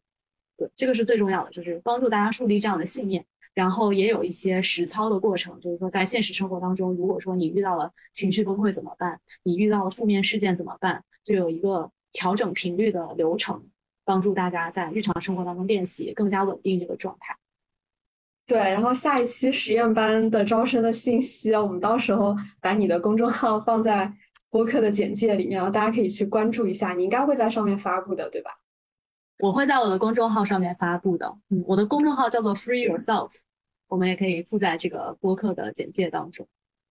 [0.56, 3.24] 对，这个是最重要的，就是帮助大家树立这样的信念。
[3.54, 9.20] 然后也有一些实操的过程，就是说在现实生活当中，如果说你遇到了情绪崩溃怎么办？
[9.44, 11.04] 你遇到了负面事件怎么办？
[11.22, 13.64] 就有一个调整频率的流程，
[14.04, 17.36] 帮助大家在日常生活当中练习更加稳定这个状态。
[18.46, 24.12] 对，然后下一期实验班的招生的信息，我们到时候把你的公众号放在
[24.50, 26.92] 播客的简介里面，然后大家可以去关注一下。
[26.92, 28.50] 你应该会在上面发布的，对吧？
[29.40, 31.26] 我会在我的公众号上面发布的。
[31.48, 33.30] 嗯，我的公众号叫做 Free Yourself，
[33.88, 36.46] 我们也可以附在这个播客的简介当中。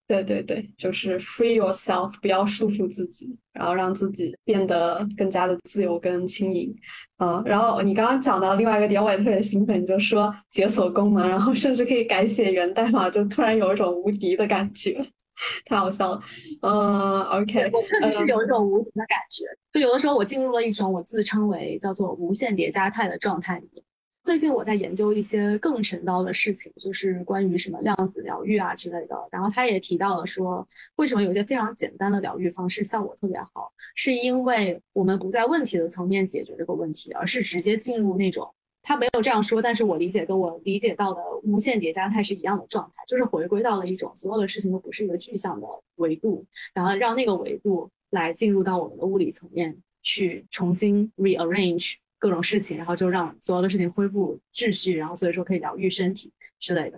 [0.05, 6.75] 对对对，就是 free yourself，不要束缚自己，然后让自己变得更加的自由跟轻盈。
[7.19, 14.93] 嗯，然后你刚刚讲到另外一个点，我也特别兴奋，你就说解锁功能，然后甚至可以改写源代码，就突然有一种无敌的感觉，
[15.65, 16.21] 太好笑了。
[16.61, 23.83] 嗯，OK，我确实是有一种无敌的感觉，就有的时候我进入了一种我自称为叫做无限叠加态的状态里面。
[24.23, 29.27] 最近我在研究一些更神叨的事情，就是关于什么量子疗愈啊之类的。
[29.29, 38.49] 然后他也提到了说，为什么有些非常简单的疗愈方式效果特别好，是因为我们不在问题的层面解决这个问题，而是直接进入那种
[38.81, 51.95] 他没有这样说，但是我理解跟我理解到的无限叠加态是一样的状态，就是回归到了一种所有的事情都不是一个具象的维度，然后让那个维度来进入到我们的物理层面去重新 rearrange。
[52.23, 56.97] 各种事情，然后就让所有的事情恢复秩序，然后所以说可以疗愈身体之类的。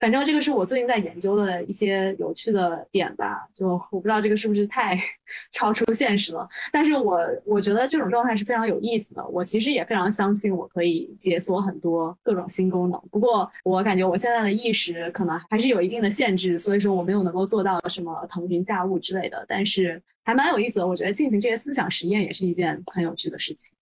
[0.00, 3.48] 反正这个是我最近在研究的一些有趣的点吧。
[3.54, 4.98] 就我不知道这个是不是太
[5.52, 9.24] 超出现实了，但是我我觉得这种状态是非常有意思的。
[9.28, 13.00] 我其实也非常相信我可以解锁很多各种新功能。
[13.12, 19.44] 不过我感觉我现在的意识可能还是有一定的限制，所以说我没有能够做到什么腾云驾雾之类的。
[19.46, 20.86] 但是还蛮有意思的。
[20.86, 23.74] 我觉得进行这些思想实验也是一件很有趣的事情。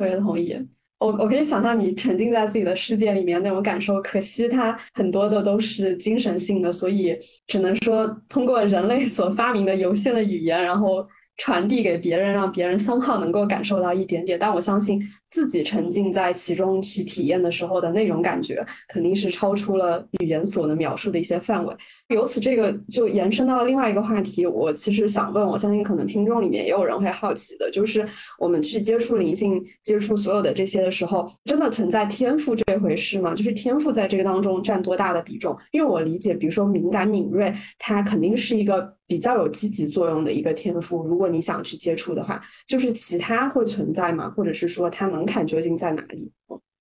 [0.00, 0.56] 我也同意，
[0.98, 4.00] 我我可以想象你沉浸在自己的世界里面那种感受。
[4.00, 14.38] 可惜它很多的都是精神性的，所以只能说通过人类所发明的有限的语言，然后传递给别人，让别人 somehow 能够感受到一点点。
[14.38, 15.00] 但我相信。
[15.30, 21.72] 自己沉浸在其中去体验的时候的那种感觉，肯定是超出了语言所能描述的一些范围。
[22.08, 24.44] 由此，这个就延伸到另外一个话题。
[24.44, 28.04] 我其实想问，我相信可能听众里面也有人会好奇的，就是
[28.40, 33.32] 我们去接触灵性、接触所有的这些的时候，真的存在天赋这回事吗？
[33.32, 35.56] 就是天赋在这个当中占多大的比重？
[35.70, 41.04] 因为我理解，比如说敏感敏锐，它肯定是一个比较有积极作用的一个天赋。
[41.04, 44.28] 如果你想去接触的话，就是其他会存在吗？
[44.36, 45.19] 或者是说他们？
[45.20, 46.32] 门槛究竟在哪里？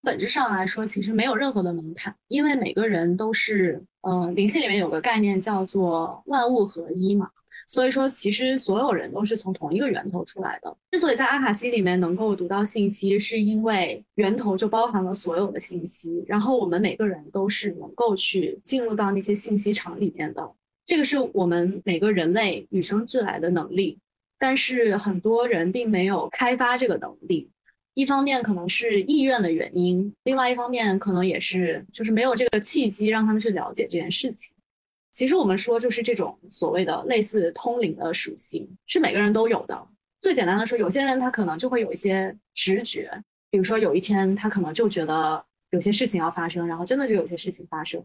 [0.02, 7.30] 本质上来说，其实没有任何的门槛，因为每个人都是，嗯，灵性里面有个概念叫做万物合一嘛，
[7.67, 10.73] 所以说其实所有人都是从同一个源头出来的。
[10.89, 20.49] 之所以在阿卡西里面能够读到信息，是因为源头就包含了所有的信息，然后我们每个人都是能够去进入到那些信息场里面的，
[20.86, 23.99] 这个是我们每个人类与生俱来的能力，
[24.39, 27.49] 但是很多人并没有开发这个能力。
[27.95, 34.56] 一方面可能是意愿的原因，另外一方面可能也是就是没有这个契机让他们去了解这件事情。
[35.12, 39.88] 其实我们说就是这种所谓的类似通灵的属性是每个人都有的。
[40.21, 43.12] 最简单的说，有些人他可能就会有一些直觉，
[43.49, 48.02] 比如说有一天他可能就觉得有些事情要发生，然后真的就有些事情发生，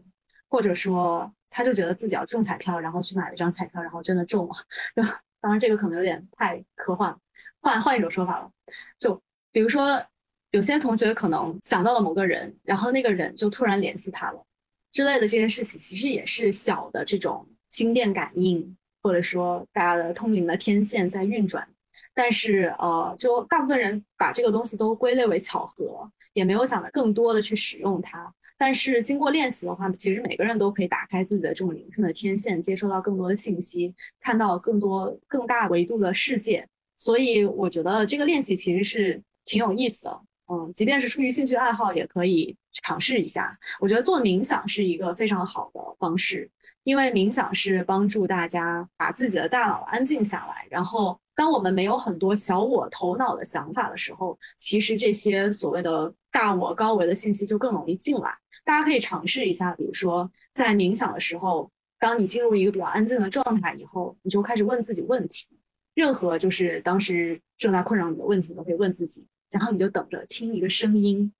[0.49, 4.53] 或者说他就觉得自己要中彩票，然后去买了张彩票，然后真的中了。
[4.95, 5.03] 就
[5.39, 7.15] 当然这个可能有点太科幻，
[7.61, 8.51] 换换一种说法了，
[8.99, 9.21] 就。
[9.55, 10.05] 比如说，
[10.51, 14.45] 有些同学可能想到了某个人，然后那个人就突然联系他了，
[14.91, 21.65] 之类的这件事情，其实也是小的这种心电感应，或者说大家的通灵的天线在运转。
[22.13, 28.29] 但是，呃，就大部分人把这个东西都归类为巧合，也没有想的更多的去使用它。
[28.57, 36.67] 但是经过练习的话，其实每个人都可以打开自己的这种灵性的天线，接收到更多的信息，看到更多更大维度的世界。
[36.97, 39.23] 所以，我觉得这个练习其实是。
[39.45, 43.57] 挺有意思的，嗯，即便是出于兴趣爱好，也可以尝试一下。
[43.79, 46.49] 我觉得做冥想是一个非常好的方式，
[46.83, 50.65] 因为冥想是帮助大家把自己的大脑安静下来。
[50.69, 58.35] 然后，当我们没有很多小我头脑的想法的时候，其实这些所谓的大我高维的信息就更容易进来。
[58.63, 65.47] 大家可以尝试一下，比如说在冥想的时候，当你进入一个比较安静的状态以后，你就开始问自己问题，
[65.93, 69.25] 任何就是当时正在困扰你的问题，都可以问自己。
[69.49, 71.31] 然后你就等着听一个声音，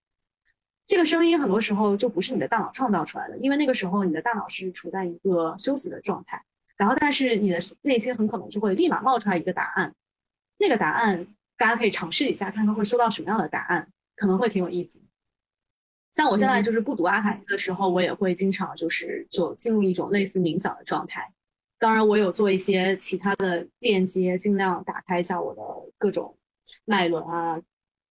[0.86, 6.44] 这个声音很多时候就不是你的大脑创造出来的，因为那个时候你的大脑是处在一个休息的状态。
[6.78, 9.96] 然后，但是你的内心很可能就会立马冒出来一个答案，
[10.58, 11.26] 那个答案
[11.58, 13.88] 大家可以尝试一下，看看会收到什么样的答案，
[14.18, 15.00] 可能会挺有意思。
[16.12, 21.32] 像我现在就是不读阿卡西的时候，我也会经常就是就进入一种类似冥想的状态。
[21.80, 25.62] 当然，我有做一些其他的链接，尽量打开一下我的
[25.98, 26.38] 各种
[26.84, 27.62] 脉轮啊。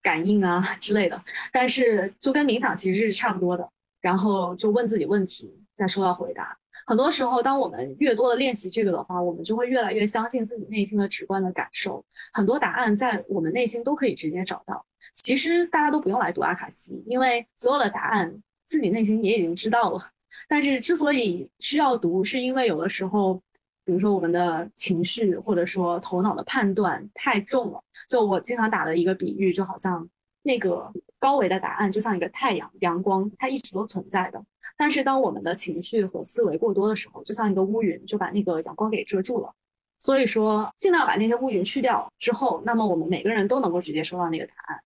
[0.04, 3.68] 感应啊 之类的，但是就跟冥想其实是差不多的。
[4.00, 6.56] 然后就问自己问题，再收到回答。
[6.86, 12.04] 很多时候，当我们越多的练习这个的话，我们就会越来越相信自己内心的直观的感受。
[12.30, 14.84] 很多答案在我们内心都可以直接找到。
[15.14, 20.10] 其实大家都不用来读阿卡西，因为所有的答案自己内心也已经知道了。
[20.46, 23.40] 但是之所以需要读，是因为有的时候。
[23.84, 27.80] 比如说我们的情绪，或者说头脑的判断太重了。
[28.08, 30.08] 就我经常打的一个比喻，就好像
[30.42, 34.42] 那个高维的答案就像一个太阳，阳光它一直都存在的。
[34.76, 39.52] 但是当我们的情绪和思维过多的时候，就像一个乌云，就把那个阳光给遮住了。
[40.00, 44.78] 所以说，尽量把那些乌云去掉之后，那么我们每个人都能够直接收到那个答案。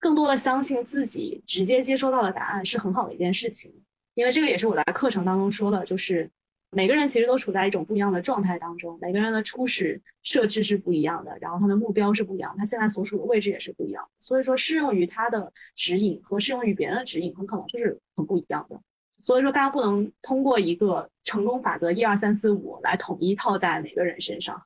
[0.00, 3.72] 更多的相信自己直接接收到的答案是很好的一件事情，
[4.14, 6.28] 因为这个也是我在课程当中说的，就是
[6.74, 18.80] 每个人其实都处在一种不一样的状态当中，每个人的初始设置是不一样的，然后他的目标是不一样，他现在所处的位置也是不一样，所以说适用于他的指引和适用于别人的指引很可能就是很不一样的。
[19.20, 24.60] 所以说，大家不能通过一个成功法则一二三四五来统一套在每个人身上，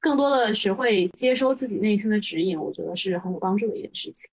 [0.00, 4.30] 更多的学会接收自己内心的指引，我觉得是很有帮助的一件事情。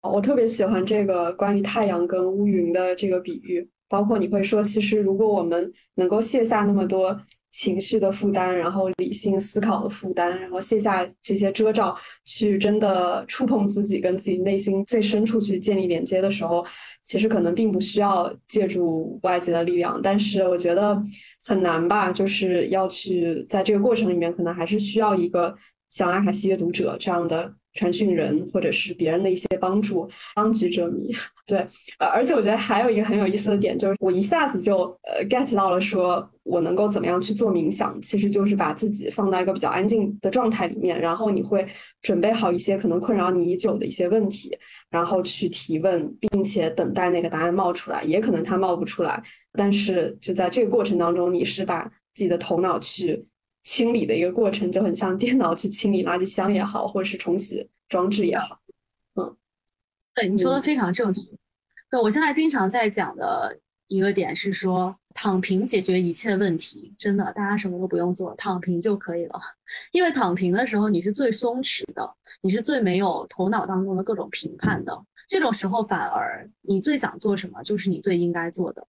[0.00, 7.20] 我特别喜欢这个关于太阳跟乌云的这个比喻，包括你会说，其实如果我们能够卸下那么多。
[7.52, 16.62] 情绪的负担，然后理性思考的负担，然后卸下这些遮罩，去真的触碰自己，跟自己内心最深处去建立连接的时候，
[17.02, 21.02] 其实可能并不需要借助外界的力量，但是我觉得
[21.46, 25.54] 很难吧，就是要去在这个过程里面，可能还是需要一个
[25.88, 27.54] 像阿卡西阅读者这样的。
[27.76, 31.14] 传讯人或者是别人的一些帮助，当局者迷。
[31.46, 31.58] 对，
[32.00, 41.64] 呃，而且我觉得还有一个很有意思的点，就是我一下子就呃 get 到了，说我能够怎么样去做冥想，其实就是把自己放到一个比较安静的状态里面，然后你会
[42.02, 44.58] 准备好一些可能困扰你已久的一些问题，
[44.90, 49.22] 然后去提问，并且等待那个答案冒出来，也可能它冒不出来，
[49.52, 53.24] 但是就在这个过程当中，你是把自己的头脑去。
[53.66, 58.60] 清理的一个过程就很像电脑去清理垃圾箱也好，或者是重启装置也好。
[59.16, 59.36] 嗯，
[60.14, 61.20] 对，你说的非常正确。
[61.90, 63.58] 对，我现在经常在讲的
[63.88, 69.40] 一个点是说，躺平解决一切问题，真的，大家什么都不用做，躺平就可以了。
[69.90, 72.08] 因为躺平的时候，你是最松弛的，
[72.42, 74.96] 你是最没有头脑当中的各种评判的。
[75.28, 78.86] 这种时候，反而你最想做什么，就是你最应该做的。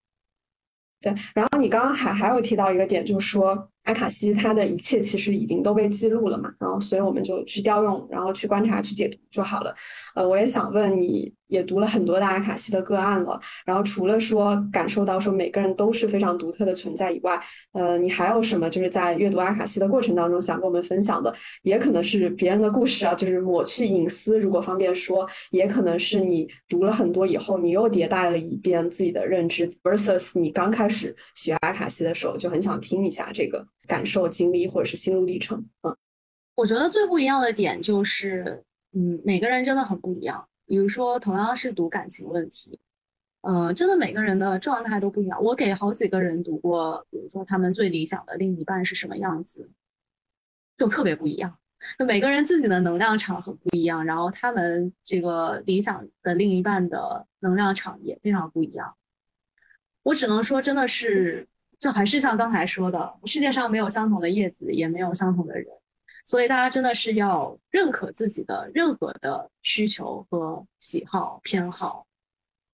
[1.01, 3.71] 对，然后你刚刚还还有提到一个点，就是说。
[3.87, 9.73] 阿卡西，它的一切其实已经都被记录了嘛，然后所以我们就去调用，然后去观察、去解读就好了。
[10.13, 17.39] 呃，我也想问你，也读了很多的阿卡西的个案了，然后除了说感受到说每个人都是非常独特的存在以外，
[17.73, 21.33] 呃，你还有什么就是在阅读阿卡西的过程当中想跟我们分享的？
[21.63, 33.65] 也可能是别人的故事啊，就是抹去隐私，如果方便说，也可能是你读了很多以后，你又迭代了一遍自己的认知，versus 你刚开始学阿卡西的时候就很想听一下这个。
[33.87, 35.95] 感受、经历或者是心路历程，嗯，
[36.55, 38.61] 我觉得最不一样的点就是，
[38.93, 40.45] 嗯，每个人真的很不一样。
[40.67, 42.79] 比如说，同样是读感情问题，
[43.41, 45.41] 嗯，真的每个人的状态都不一样。
[45.41, 49.69] 我给好几个人读过，比如说他们最理想的另一半是什么样子，
[50.77, 51.57] 就特别不一样。
[51.97, 58.95] 就每个人自己的能量场很不一样，然后他们这个理想的另一半的能量场也非常不一样。
[60.03, 61.47] 我只能说，真的是。
[61.79, 65.67] 就还是像刚才说的，世界上没有相同的叶子，也没有相同的人，
[66.27, 72.05] 所以大家真的是要认可自己的任何的需求和喜好偏好。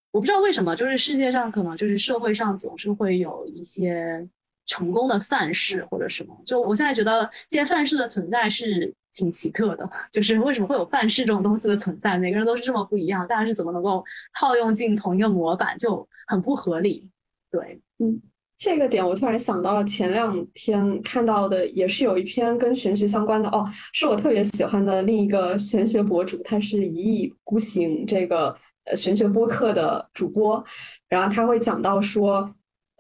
[0.09, 4.27] 我不知道为什么，就是世界上可能就是社会上总是会有一些
[4.65, 6.35] 成功的范式或者什么。
[6.43, 12.17] 就我现在觉得这些范式的存在是挺奇特的， 就是为什么会有范式这种东西的存在？
[12.17, 17.07] 每个人都是这么不一样，大家是怎么能够套用进同一个模板，就很不合理。
[17.51, 18.19] 对，嗯。
[18.63, 28.55] 这个点我突然想到了，前两天看到的也是有一篇跟玄学相关的哦，是我特别喜欢的另一个玄学博主，他是一意孤行这个
[28.85, 30.63] 呃玄学播客的主播，
[31.09, 32.49] 然后他会讲到说。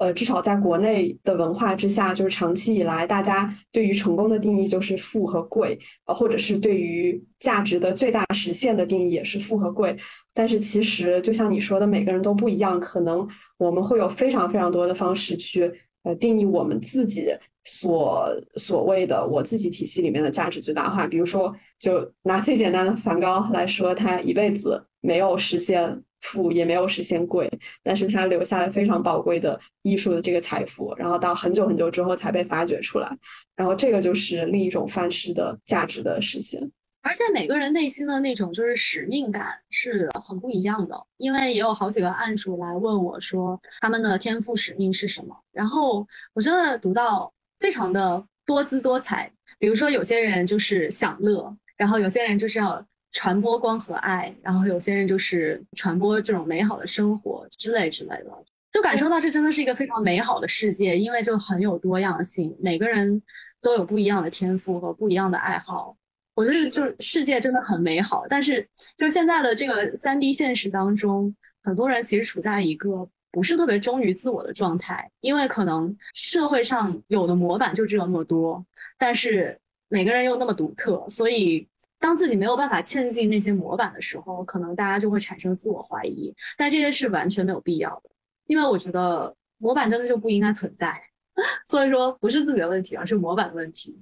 [0.03, 9.95] 呃，至少在国内的文化之下，就是长期以来，大家对于成功的定义就是富和贵，呃，或者是对于价值的最大实现的定义也是富和贵。
[10.33, 13.25] 但是其实，就像你说的，每个人都不一样，可能
[13.57, 15.71] 我们会有非常非常多的方式去
[16.03, 17.33] 呃定义我们自己
[17.63, 21.07] 所所谓的我自己体系里面的价值最大化。
[21.07, 26.03] 比如说，就拿最简单的梵高来说，他一辈子没有实现。
[26.23, 27.49] 富也没有实现贵，
[27.83, 33.17] 但是他留下了非常宝贵的艺术的这个财富，然后到很久很久之后才被发掘出来，
[33.55, 36.59] 然后这个就是另一种范式的价值的实现。
[37.01, 52.83] 而且每个人内心的那种就是使命感是很不一样的，因为也有好几个案主来问我说他们的天赋使命是什么，然后我真的读到非常的多姿多彩，比如说有些人就是享乐，然后有些人就是要。
[53.13, 58.31] 传播光和爱，然后有些人就是传播这种美好的生活之类之类的，
[58.71, 63.21] 就感受到这真的是一个非常美好的世界，因为就很有多样性，每个人
[63.61, 65.95] 都有不一样的天赋和不一样的爱好。
[66.33, 71.33] 我觉得就是世界真的很美好，但是就现在的这个三 D 现实当中，
[71.63, 78.65] 很多人其实处在一个不是特别忠于自我的状态，因为可能社会上有的模板就只有那么多，
[78.97, 79.55] 但是
[79.87, 81.67] 每个人又那么独特，所以。
[82.03, 86.35] 当自己没有办法嵌进那些模板的时候，可能大家就会产生自我怀疑。
[86.57, 88.09] 但这些是完全没有必要的，
[88.45, 91.01] 因为我觉得模板真的就不应该存在。
[91.65, 93.97] 所以说，不是自己的问题，而是模板的问题。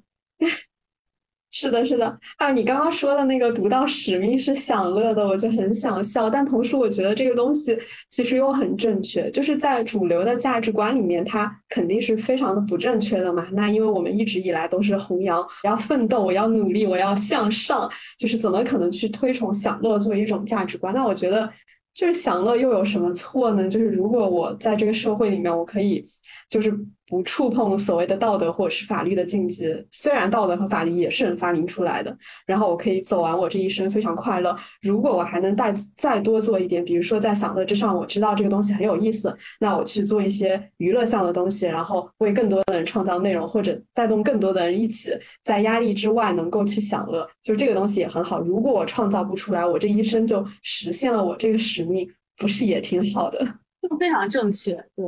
[1.54, 2.18] 是的，是的。
[2.38, 6.30] 还有你刚刚说的那个读到使命是享乐的，我就很想笑。
[6.30, 7.78] 但同时，我觉得这个东西
[8.10, 13.46] 其实又很正确，就是在主流的价值观里面，它肯定是非常的不正确的嘛。
[13.52, 20.94] 那因为我们一直以来都是弘扬要奋斗，我要努力，我要向上，就是怎么可能去推崇享乐作为一种价值观？
[20.96, 21.52] 那我觉得，
[21.94, 23.68] 就是享乐又有什么错呢？
[23.68, 26.02] 就是如果我在这个社会里面，我可以。
[26.50, 26.72] 就是
[27.08, 32.16] 不触碰所谓的道德或者是法律的禁忌，虽然道德和法律也是人发明出来的，
[32.46, 34.56] 然后我可以走完我这一生非常快乐。
[34.82, 45.12] 如果我还能带再多做一点，比如说在享乐之上，我知道这个东西很有意思，那我去做一些娱乐向的东西，然后为更多的人创造内容，或者带动更多的人一起
[45.44, 48.40] 在压力之外能够去享乐，就这个东西也很好。
[48.40, 53.40] 如果我创造不出来，我这一生就实现了我这个使命，不是也挺好的？
[53.82, 55.06] 就非常正确，对。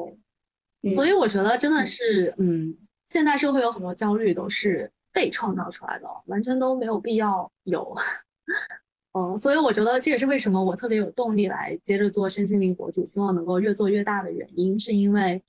[0.91, 2.75] 所以我觉得真的是，嗯，
[3.07, 7.95] 现代社会有很多焦虑都是被创造出来的，完全都没有必要有。
[9.15, 15.41] 嗯，所以我觉得这也是为什么我特别有动力来接着做身心灵博主，希望能够越做越大的原因，是因为，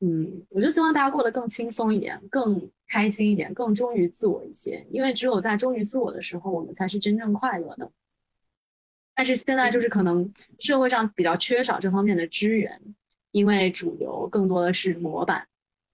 [0.00, 4.86] 嗯，我就希望大家过得更轻松一点，更开心一点，更忠于自我一些。
[4.90, 7.90] 因为只有在忠于自我的时候，我们才是真正快乐的。
[9.16, 10.30] 但是现在就是可能
[10.60, 12.80] 社会上比较缺少这方面的资源。
[13.32, 15.46] 因为主流更多的是模板，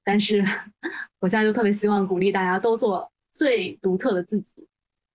[0.04, 0.44] 但是
[1.20, 4.66] 我现在就特别希望鼓励大家都做最独特的自己。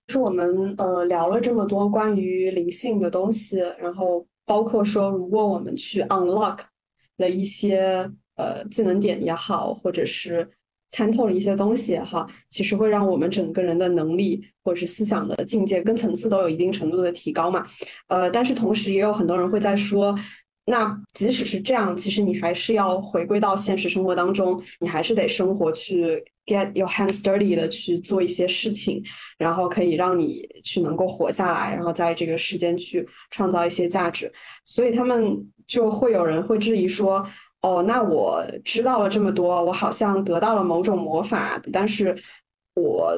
[0.09, 6.59] 是我们呃聊了这么多关于灵性的东西，然后包括说如果我们去 unlock
[7.17, 10.49] 了一些呃技能点也好，或者是
[10.89, 17.63] 参透了一些东西也好，其实会让我们整个人的能力或者是思想的境界跟层次都有一定程度的提高嘛。
[18.07, 20.17] 呃，但是同时也有很多人会在说。
[20.70, 29.03] 那即使是这样，其实你还是要回归到现实生活当中，你还是得生活去 get your hands dirty 的去做一些事情，
[29.39, 34.32] 然后可以让你去能够活下来，然后在这个世间去创造一些价值。
[34.63, 37.26] 所以他们就会有人会质疑说
[37.63, 42.15] ：“哦，那我知道了这么多，我好像得到了某种魔法，但是。”
[42.82, 43.11] 我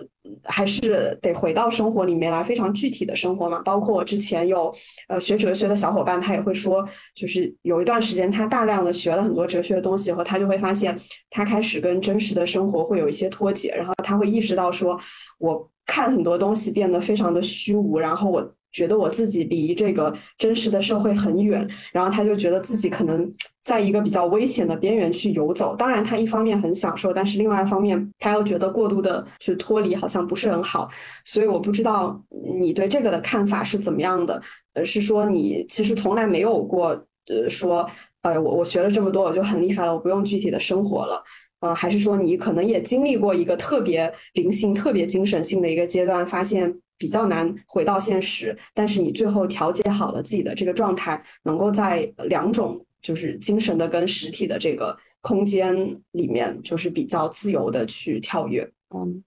[0.43, 3.59] 还是得回到生活里面来，非常具体的生活嘛。
[3.59, 4.74] 包括我之前有
[5.07, 10.97] 呃学哲学的小伙伴，他也会说，就是有一段时间他大量的学了很多哲学的东西后，他就会发现
[11.30, 14.99] 他开始跟真实的生活会有一些脱节，然后他会意识到说，
[15.38, 18.53] 我看很多东西变得非常的虚无，然后我。
[18.72, 23.30] 觉得我自己离这个真实的社会很远，然后他就觉得自己可能
[23.63, 25.76] 在一个比较危险的边缘去游走。
[25.76, 30.89] 当然，他一方面很享受，但是另外一方面他又觉得过度的去脱离好像不是很好。
[31.26, 32.17] 所以我不知道
[32.59, 34.41] 你对这个的看法是怎么样的？
[34.74, 36.89] 呃，是说你其实从来没有过
[37.28, 37.86] 呃说
[38.22, 41.22] 呃我我学了这么多我就很厉害了，我不用具体的生活了。
[41.59, 46.74] 呃，还是说你可能也经历过一个特别灵性、特别精神性的一个阶段，发现。
[47.02, 55.76] 比较难回到现实，但是你最后调节好了自己的这个状态，能够在两种就是精神的跟实体的这个空间
[56.12, 58.72] 里面，就是比较自由的去跳跃。
[58.95, 59.24] 嗯，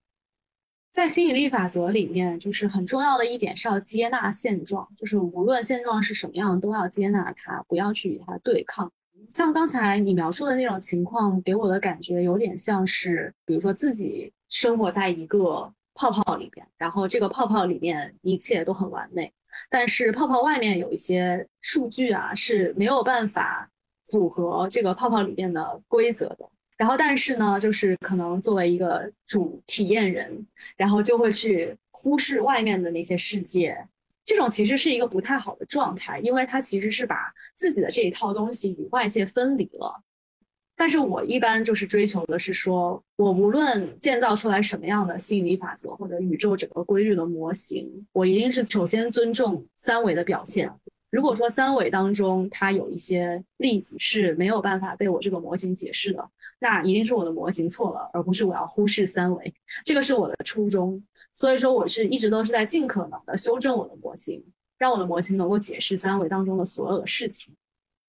[0.93, 8.89] 在吸引力法则里面，就是很重要的一点是要接纳现状，就是无论现状是什么样，都要接纳它，不要去与它对抗。
[9.29, 15.75] 像刚才你描述的那种情况，给我的感觉有点像是，比如说自己生活在一个。
[15.95, 19.33] 泡泡里边，然后这个泡泡里面一切都很完美，
[19.71, 23.71] 但是泡泡外面有一些数据啊是没有办法
[24.09, 26.51] 符合这个泡泡里面的规则的。
[26.77, 30.45] 然后，但是呢，就是可能作为一个主体验人，
[30.77, 33.79] 然后就会去忽视外面的那些世界。
[34.25, 40.03] 这种其实是一个不太好的状态，因为它其实是把自己的这一套东西与外界分离了。
[40.77, 50.71] 但是我一般就是追求的是说，我无论建造出来什么样的吸引力法则或者宇宙整个规律的模型，我一定是首先尊重三维的表现。
[51.11, 59.55] 如果说三维当中它有一些例子是没有办法被我这个模型解释的，那一定是我的模型错了，而不是我要忽视三维。
[59.85, 61.01] 这个是我的初衷。
[61.33, 64.45] 所以说，我是一直都是在尽可能的修正我的模型，
[64.79, 67.55] 让我的模型能够解释三维当中的所有的事情。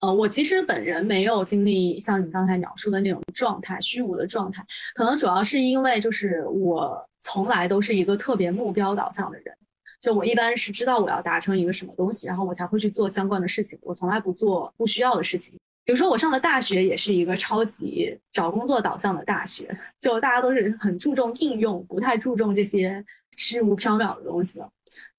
[0.01, 9.55] 呃，我其实本人没有经历像你刚才描述的那种状态，虚无的状态，可能主要是因为就是我从来都是一个特别目标导向的人，
[9.99, 15.55] 就我一般是知道我要达成一个什么东西，然后我才会去做相关的事情，我从来不做不需要的事情。
[15.83, 19.69] 比如说我上的大学也是一个超级找工作导向的大学，
[19.99, 23.03] 就大家都是很注重应用，不太注重这些
[23.37, 24.69] 虚无缥缈的东西的。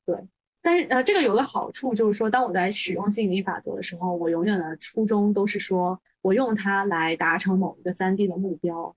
[0.05, 0.17] 对，
[0.67, 8.93] 但是呃，这个有个好处就是说，当我在使用吸引力法则的时候，我永远的初衷都是说我用它来达成某一个三 D 的目标。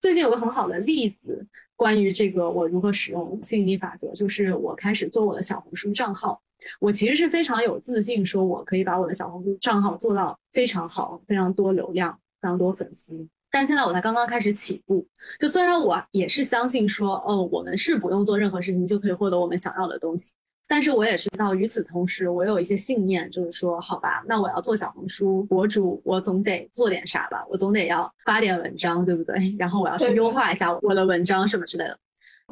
[0.00, 1.46] 最近有个很好的例子，
[1.76, 6.42] 关于这个我如何使用吸引力法则，就是我开始做我的小红书账号。
[6.80, 13.24] 我其实是非常有自信，说我可以把我的小红书账号做到非常好，非常多流量，非常多粉丝。
[13.52, 15.06] 但现在我才刚刚开始起步，
[15.38, 20.34] 就虽然我也是相信说，哦，我们是不用做任何事情就可以获得我们想要的东西，
[20.66, 29.34] 但是我也知道，与此同时，我有一些信念，就是说，好吧，那我要做小红书博主，我总得做点啥吧，我总得要发点文章，对不对？
[29.58, 31.98] 然后我要去优化一下我的文章什么之类的。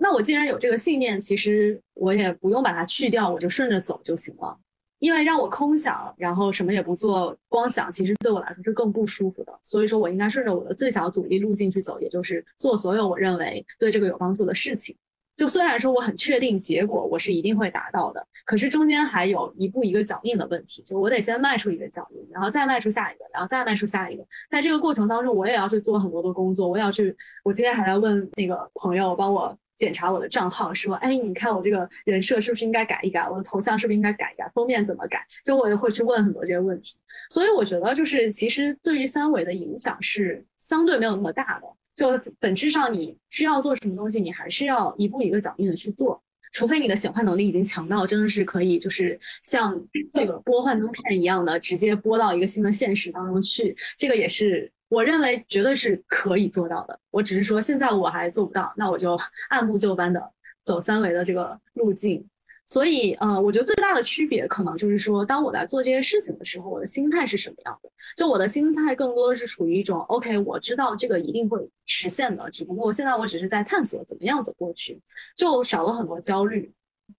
[0.00, 4.58] 那我既然有这个信念，其实我也不用把它去掉，我就顺着走就行了。
[4.98, 9.52] 因为让我空想，然后什么也不做，光想，其实对我来说是更不舒服的。
[9.64, 14.96] 所以说我应该顺着我的最小阻力路径去走，也就是做所有我认为对这个有帮助的事情。
[15.36, 24.24] 就虽然说我很确定结果我是一定会达到的，可是中间还有一步一个脚印的问题，就我得先迈出一个脚印，然后再迈出下一个，然后再迈出下一个。
[24.50, 27.16] 在这个过程当中，我也要去做很多的工作，我也要去。
[27.44, 29.56] 我今天还在问那个朋友帮我。
[29.74, 33.28] 检查我的账号，说，哎，你看我这个人设是不是应该改一改？
[33.28, 34.48] 我的头像是不是应该改一改？
[34.54, 35.26] 封面怎么改？
[35.44, 36.96] 就我也会去问很多这些问题。
[37.30, 41.66] 所以我觉得，就是其实对于三维的影响是相对没有那么大的。
[42.02, 46.20] 就本质上，你需要做什么东西，你还是要一步一个脚印的去做。
[46.52, 49.80] 除非你的显化能力已经强到真的是可以，就是像
[50.12, 53.76] 这个播幻灯片一样的，直接播到一个新的现实当中去。
[53.96, 54.70] 这个也是。
[54.88, 60.22] 我认为绝对是可以做到的，我只是说现在我还做不到，那我就按部就班的
[60.64, 62.22] 走三维的这个路径。
[62.72, 67.90] 所以，呃，我觉得最大的区别可能就是说，当我在做这些事情的时候，我的心态是什么样的？
[68.16, 74.98] 就我的心态更多的是处于一种 OK，我知道这个一定会实现的，只不过现在我只是在探索怎么样走过去，
[75.36, 76.72] 就少了很多焦虑。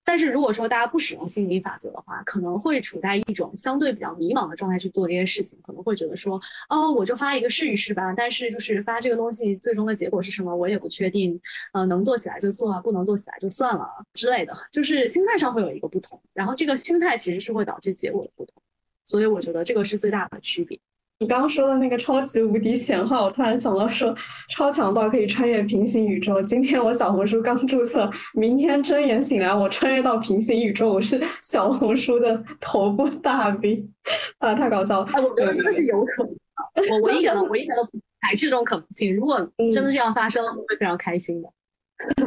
[0.03, 6.39] 但是如果说大家不使用吸引力法则的话，可能会处在一种相对比较迷茫的状态去做这些事情，可能会觉得说，
[6.69, 8.13] 哦，我就发一个试一试吧。
[8.15, 11.39] 但是就是发这个东西，最终的结果是什么，我也不确定。
[11.73, 14.53] 呃，能做起来就做，不能做起来就算了之类的。
[14.71, 18.61] 就是心态上会有一个不同，然后这个心态其实是会导致结果的不同，
[19.05, 20.79] 所以我觉得这个是最大的区别。
[21.24, 24.13] 你刚刚说的那个超级无敌显化，我突然想到说，
[24.49, 26.41] 超强到可以穿越平行宇宙。
[26.41, 33.88] 今天我小红书刚注册，明天睁眼醒来，我穿越到平行宇宙，我是小红书的头部大 V，
[34.39, 35.09] 啊，太搞笑了！
[35.13, 39.15] 哎，我觉得这个是有可能的，我我一点都我一点都不排斥这种可能性。
[39.15, 39.39] 如果
[39.71, 41.49] 真的这样发生，我会非常开心的。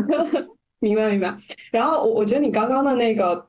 [0.81, 1.37] 明白明白。
[1.71, 3.47] 然后我我觉得你刚刚的那个。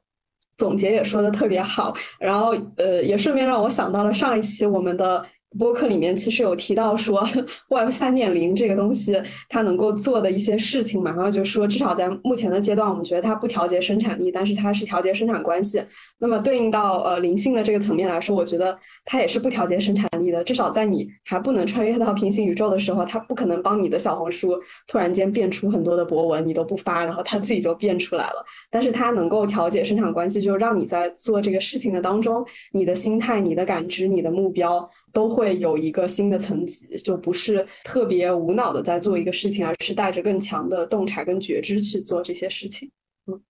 [0.58, 5.24] 总结也说的特别好，然后呃，也顺便让我想到了上一期我们的。
[5.58, 7.26] 播客里面其实有提到说
[7.70, 15.82] ，Web 三点零这个东西它能够做的一些事情嘛，然后就说至少在目前的阶段，我们觉得它不调节生产力，但是它是调节生产关系。
[16.20, 20.43] 那么对应到呃灵性的这个层面来说，我觉得它也是不调节生产力的。
[20.43, 24.54] 至少在你还不能穿越到平行宇宙的时候，它不可能帮你的小红书
[24.88, 28.45] 突然间变出很多的博文，你都不发，然后它自己就变出来了。
[28.70, 34.88] 但是它能够调节生产关系，就让你在做这个事情的当中，你的心态、你的感知、你的目标。
[35.18, 42.91] 都会有一个新的层级，就不是特别无脑的在做一个事情，而是带着更强的洞察跟觉知去做这些事情。
[43.26, 43.41] 嗯，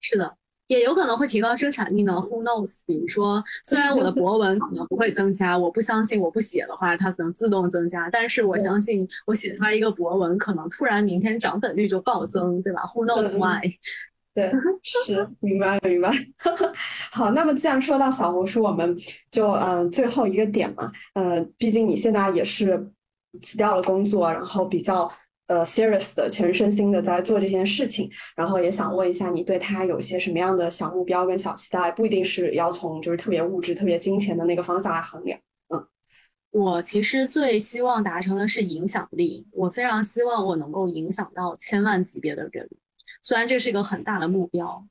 [0.00, 0.36] 是的，
[0.68, 2.12] 也有可能会提高生产力呢。
[2.12, 2.82] Who knows？
[2.86, 13.68] 比如说，虽然我的博文可能不会增加，我不相信我不写的话，它可能自动增加，但是我相信我写出来一个博文，可能突然明天涨粉率就暴增，对吧？Who knows why？
[14.34, 14.50] 对，
[14.82, 16.10] 是明白明白。
[17.12, 18.96] 好，那么既然说到小红书，我们
[19.30, 22.90] 就嗯最后一个点嘛，呃，毕竟你现在也是
[23.42, 25.10] 辞掉了工作，然后比较
[25.48, 31.92] 呃 serious 的全身心的在做这件事情，然后也想问一下你对他有些什么样的小目标跟小期待？
[31.92, 35.38] 不一定是要从就是特别物质、特别金钱的那个方向来衡量。
[35.74, 35.86] 嗯，
[36.52, 42.66] 我其实最希望达成的是影响力，我非常希望我能够影响到千万级别的人。
[43.22, 44.84] 虽然这是一个很大的目标，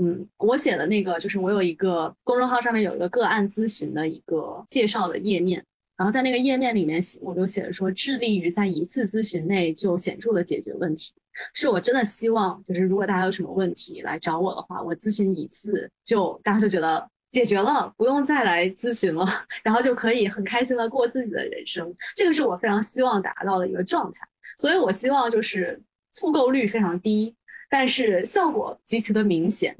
[0.00, 5.62] 嗯，我写的那个就是我有一个公众号上面有一个个案咨询的一个介绍的页面，
[5.96, 11.12] 然后在那个页面里面写，我就写了说致力于在一次咨询内就显著的解决问题，
[11.52, 19.26] 是我真的希望就是如果大家有什么问题来找我的话，我咨询一次就大家就觉得解决了，不用再来咨询了，
[19.64, 24.26] 然后就可以很开心的过自己的人生，这个是我非常希望达到的一个状态，
[24.56, 25.80] 所以我希望就是
[26.14, 27.34] 复购率非常低。
[27.72, 29.74] 但是效果极其的明显，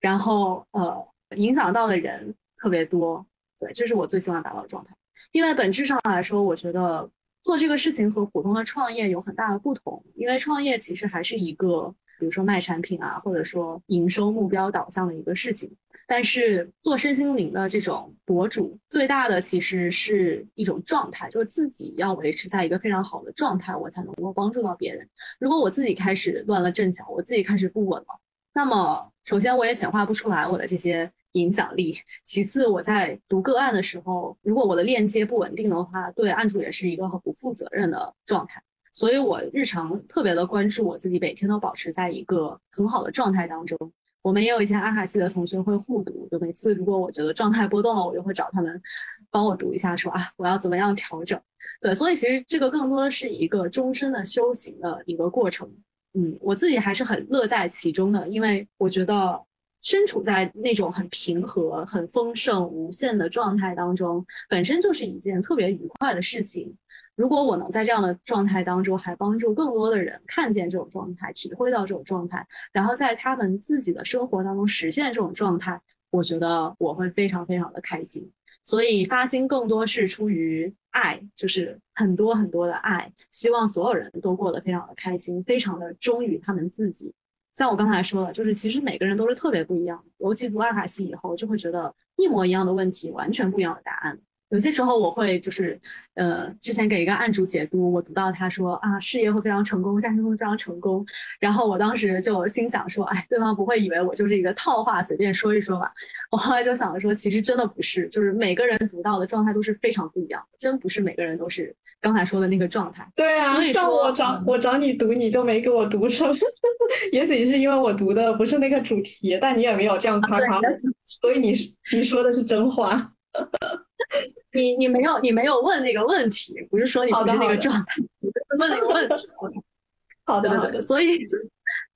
[0.00, 3.24] 然后呃影响到的人特别多，
[3.60, 4.92] 对，这是我最希望达到的状态。
[5.30, 7.08] 另外本质上来说，我觉得
[7.44, 10.04] 做这个事情和普通的创业有很大的不同。
[10.16, 15.70] 因为创业其实还是一个比如说卖产品啊，或者说营收目标导向的一个事情。
[16.10, 25.06] 但是做身心灵的这种博主，最大的其实是一种状态，就是自己要维持在一个非常好的状态，我才能够帮助到别人。
[25.38, 28.06] 如果我自己开始乱了阵脚，我自己开始不稳了，
[28.54, 31.94] 那么首先我也显化不出来我的这些影响力。
[32.24, 38.62] 其次，我在读个案的时候，如果我的链接不稳定的话，对案主也是一个很不负责任的状态。
[38.98, 43.78] 所以我日常特别的关注我自己，每天都保持在一个很好的状态当中。
[44.22, 48.82] 我们也有一些阿卡西的同学会互读，就每次如果我觉得状态波动了，我就会找他们
[49.30, 51.40] 帮我读一下，说啊，我要怎么样调整？
[51.80, 55.70] 对，所以其实这个更多的是一个终身的修行的一个过程。
[56.14, 59.40] 嗯，我自己还是很乐在其中的，因为我觉得
[59.80, 66.76] 身处在那种很平和、很丰盛、无限的状态当中，本身就是一件特别愉快的事情。
[67.18, 78.30] 如果我能在这样的状态当中，还帮助更多的人看见这种状态，体会到这种状态，然后在他们自己的生活当中实现这种状态，我觉得我会非常非常的开心。
[78.62, 87.12] 所以发心更多是出于爱，就是很多很多的爱，希望所有人都过得非常的开心，非常的忠于他们自己。
[87.52, 94.16] 像我刚才说的，就是其实每个人都是特别不一样的，尤其读阿卡西以后，就会觉得一模一样的问题，完全不一样的答案。
[94.50, 95.78] 有些时候我会就是，
[96.14, 101.04] 呃，之前给一个案主解读，我读到他说啊，事业会非常成功，家庭会非常成功，
[101.38, 105.92] 然后我当时就心想说，哎，对方不会以为我就是一个套话，随便说一说吧。
[106.30, 113.06] 我后来就想着说，其实真的不是，就是每个人读到的状态都是非常不一样，真不是每个人都是刚才说的那个状态。
[113.14, 116.34] 对啊，所以像我找我找你读，你就没给我读上，
[117.12, 120.62] 也许是因为我读的不是那个主题，但你也没有这样夸夸我，
[121.04, 121.54] 所以你
[121.92, 123.10] 你说的是真话。
[124.52, 129.28] 你你没有你没有问那个问题，不是说你不是那个状态，你问那个问题。
[130.24, 131.26] 好的，对对对，所以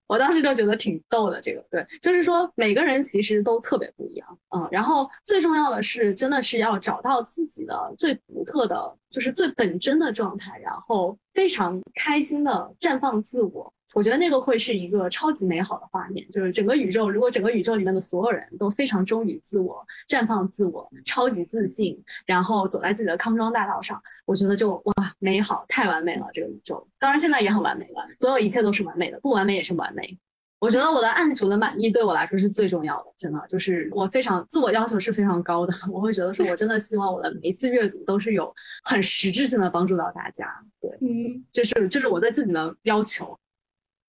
[0.07, 1.39] 我当时就觉得挺逗的。
[1.41, 13.73] 这个对，就是说每个人其实都特别不一样嗯，然后最重要的是，真的是要找到自己的最独特的，就是最本真的状态，然后非常开心的绽放自我。
[13.95, 26.87] 我觉得那个会是一个超级美好的画面，就是整个宇宙，如果整个宇宙里面的所有人都非常忠于自我，绽放自我，超级自信，然后走在自己的康庄大道上，我觉得就哇，美好，太完美了，这个宇宙。
[26.99, 30.19] 当然现在也很完美了，所有一切都是完美的，不完美也是完美。
[30.59, 40.47] 我觉得我的案主的满意对我来说是最重要的，真的就是我非常自我要求是非常高的， 我会觉得说我真的希望我的每一次阅读都是有很实质性的帮助到大家。
[40.81, 43.37] 对，嗯，这是这是我对自己的要求。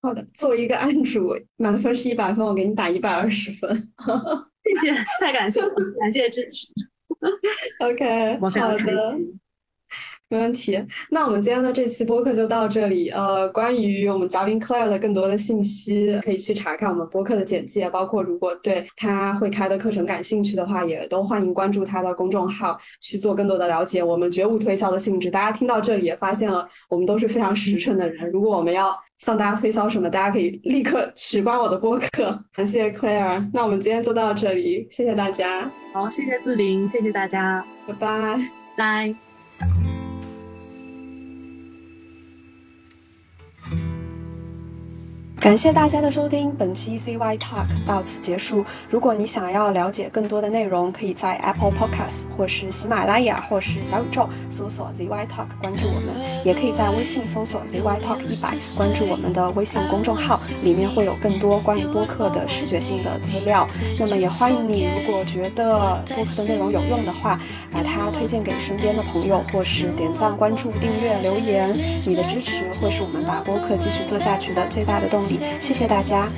[0.03, 3.69] 好的，作为一个案主，满分是一百分，我给你打一百二十分。
[4.81, 6.67] 谢谢，太感谢了，感谢支持。
[7.79, 9.42] OK，好的。
[10.33, 13.09] 没问题，那我们今天的这期播客就到这里。
[13.09, 17.87] 呃，关于我们嘉宾 Claire 的更多的信息，可以去查看我们播客的简介。
[17.91, 24.03] 包括如果对他会开的课程感兴趣的话，也都欢迎关注他的公众号去做更多的了解。
[24.03, 25.29] 我们绝无推销的性质。
[25.29, 28.27] 大家听到这里也发现了，我们都是非常实诚的人。
[28.31, 32.43] 如果我们要向大家推销什么，大家可以立刻取关我的播客。
[32.55, 35.69] 感谢 Claire，那我们今天就到这里，谢谢大家。
[35.93, 38.39] 好，谢谢志玲，谢谢大家，拜拜，
[38.75, 39.92] 拜。
[45.43, 48.63] 感谢大家的收听，本期 ZY Talk 到此结束。
[48.89, 56.15] 如果你想要了解更多的内容，可以在 Apple Podcast 或是喜马拉雅或是小宇宙搜索 ZY Talk 关注我们，
[56.45, 63.67] 也可以在微信搜索 ZY Talk 一百关注我们的微信公众号，里面会有更多关于播客的视觉性的资料。
[63.99, 67.37] 那么也欢迎你，如果觉得播客的内容有用的话，
[67.69, 71.77] 把它推荐给身边的朋友，或是点赞、关注、订阅、留言。
[72.05, 75.32] 你的支持会是我们把播客继续做下去的最大的动力。
[75.59, 76.29] 谢谢大家。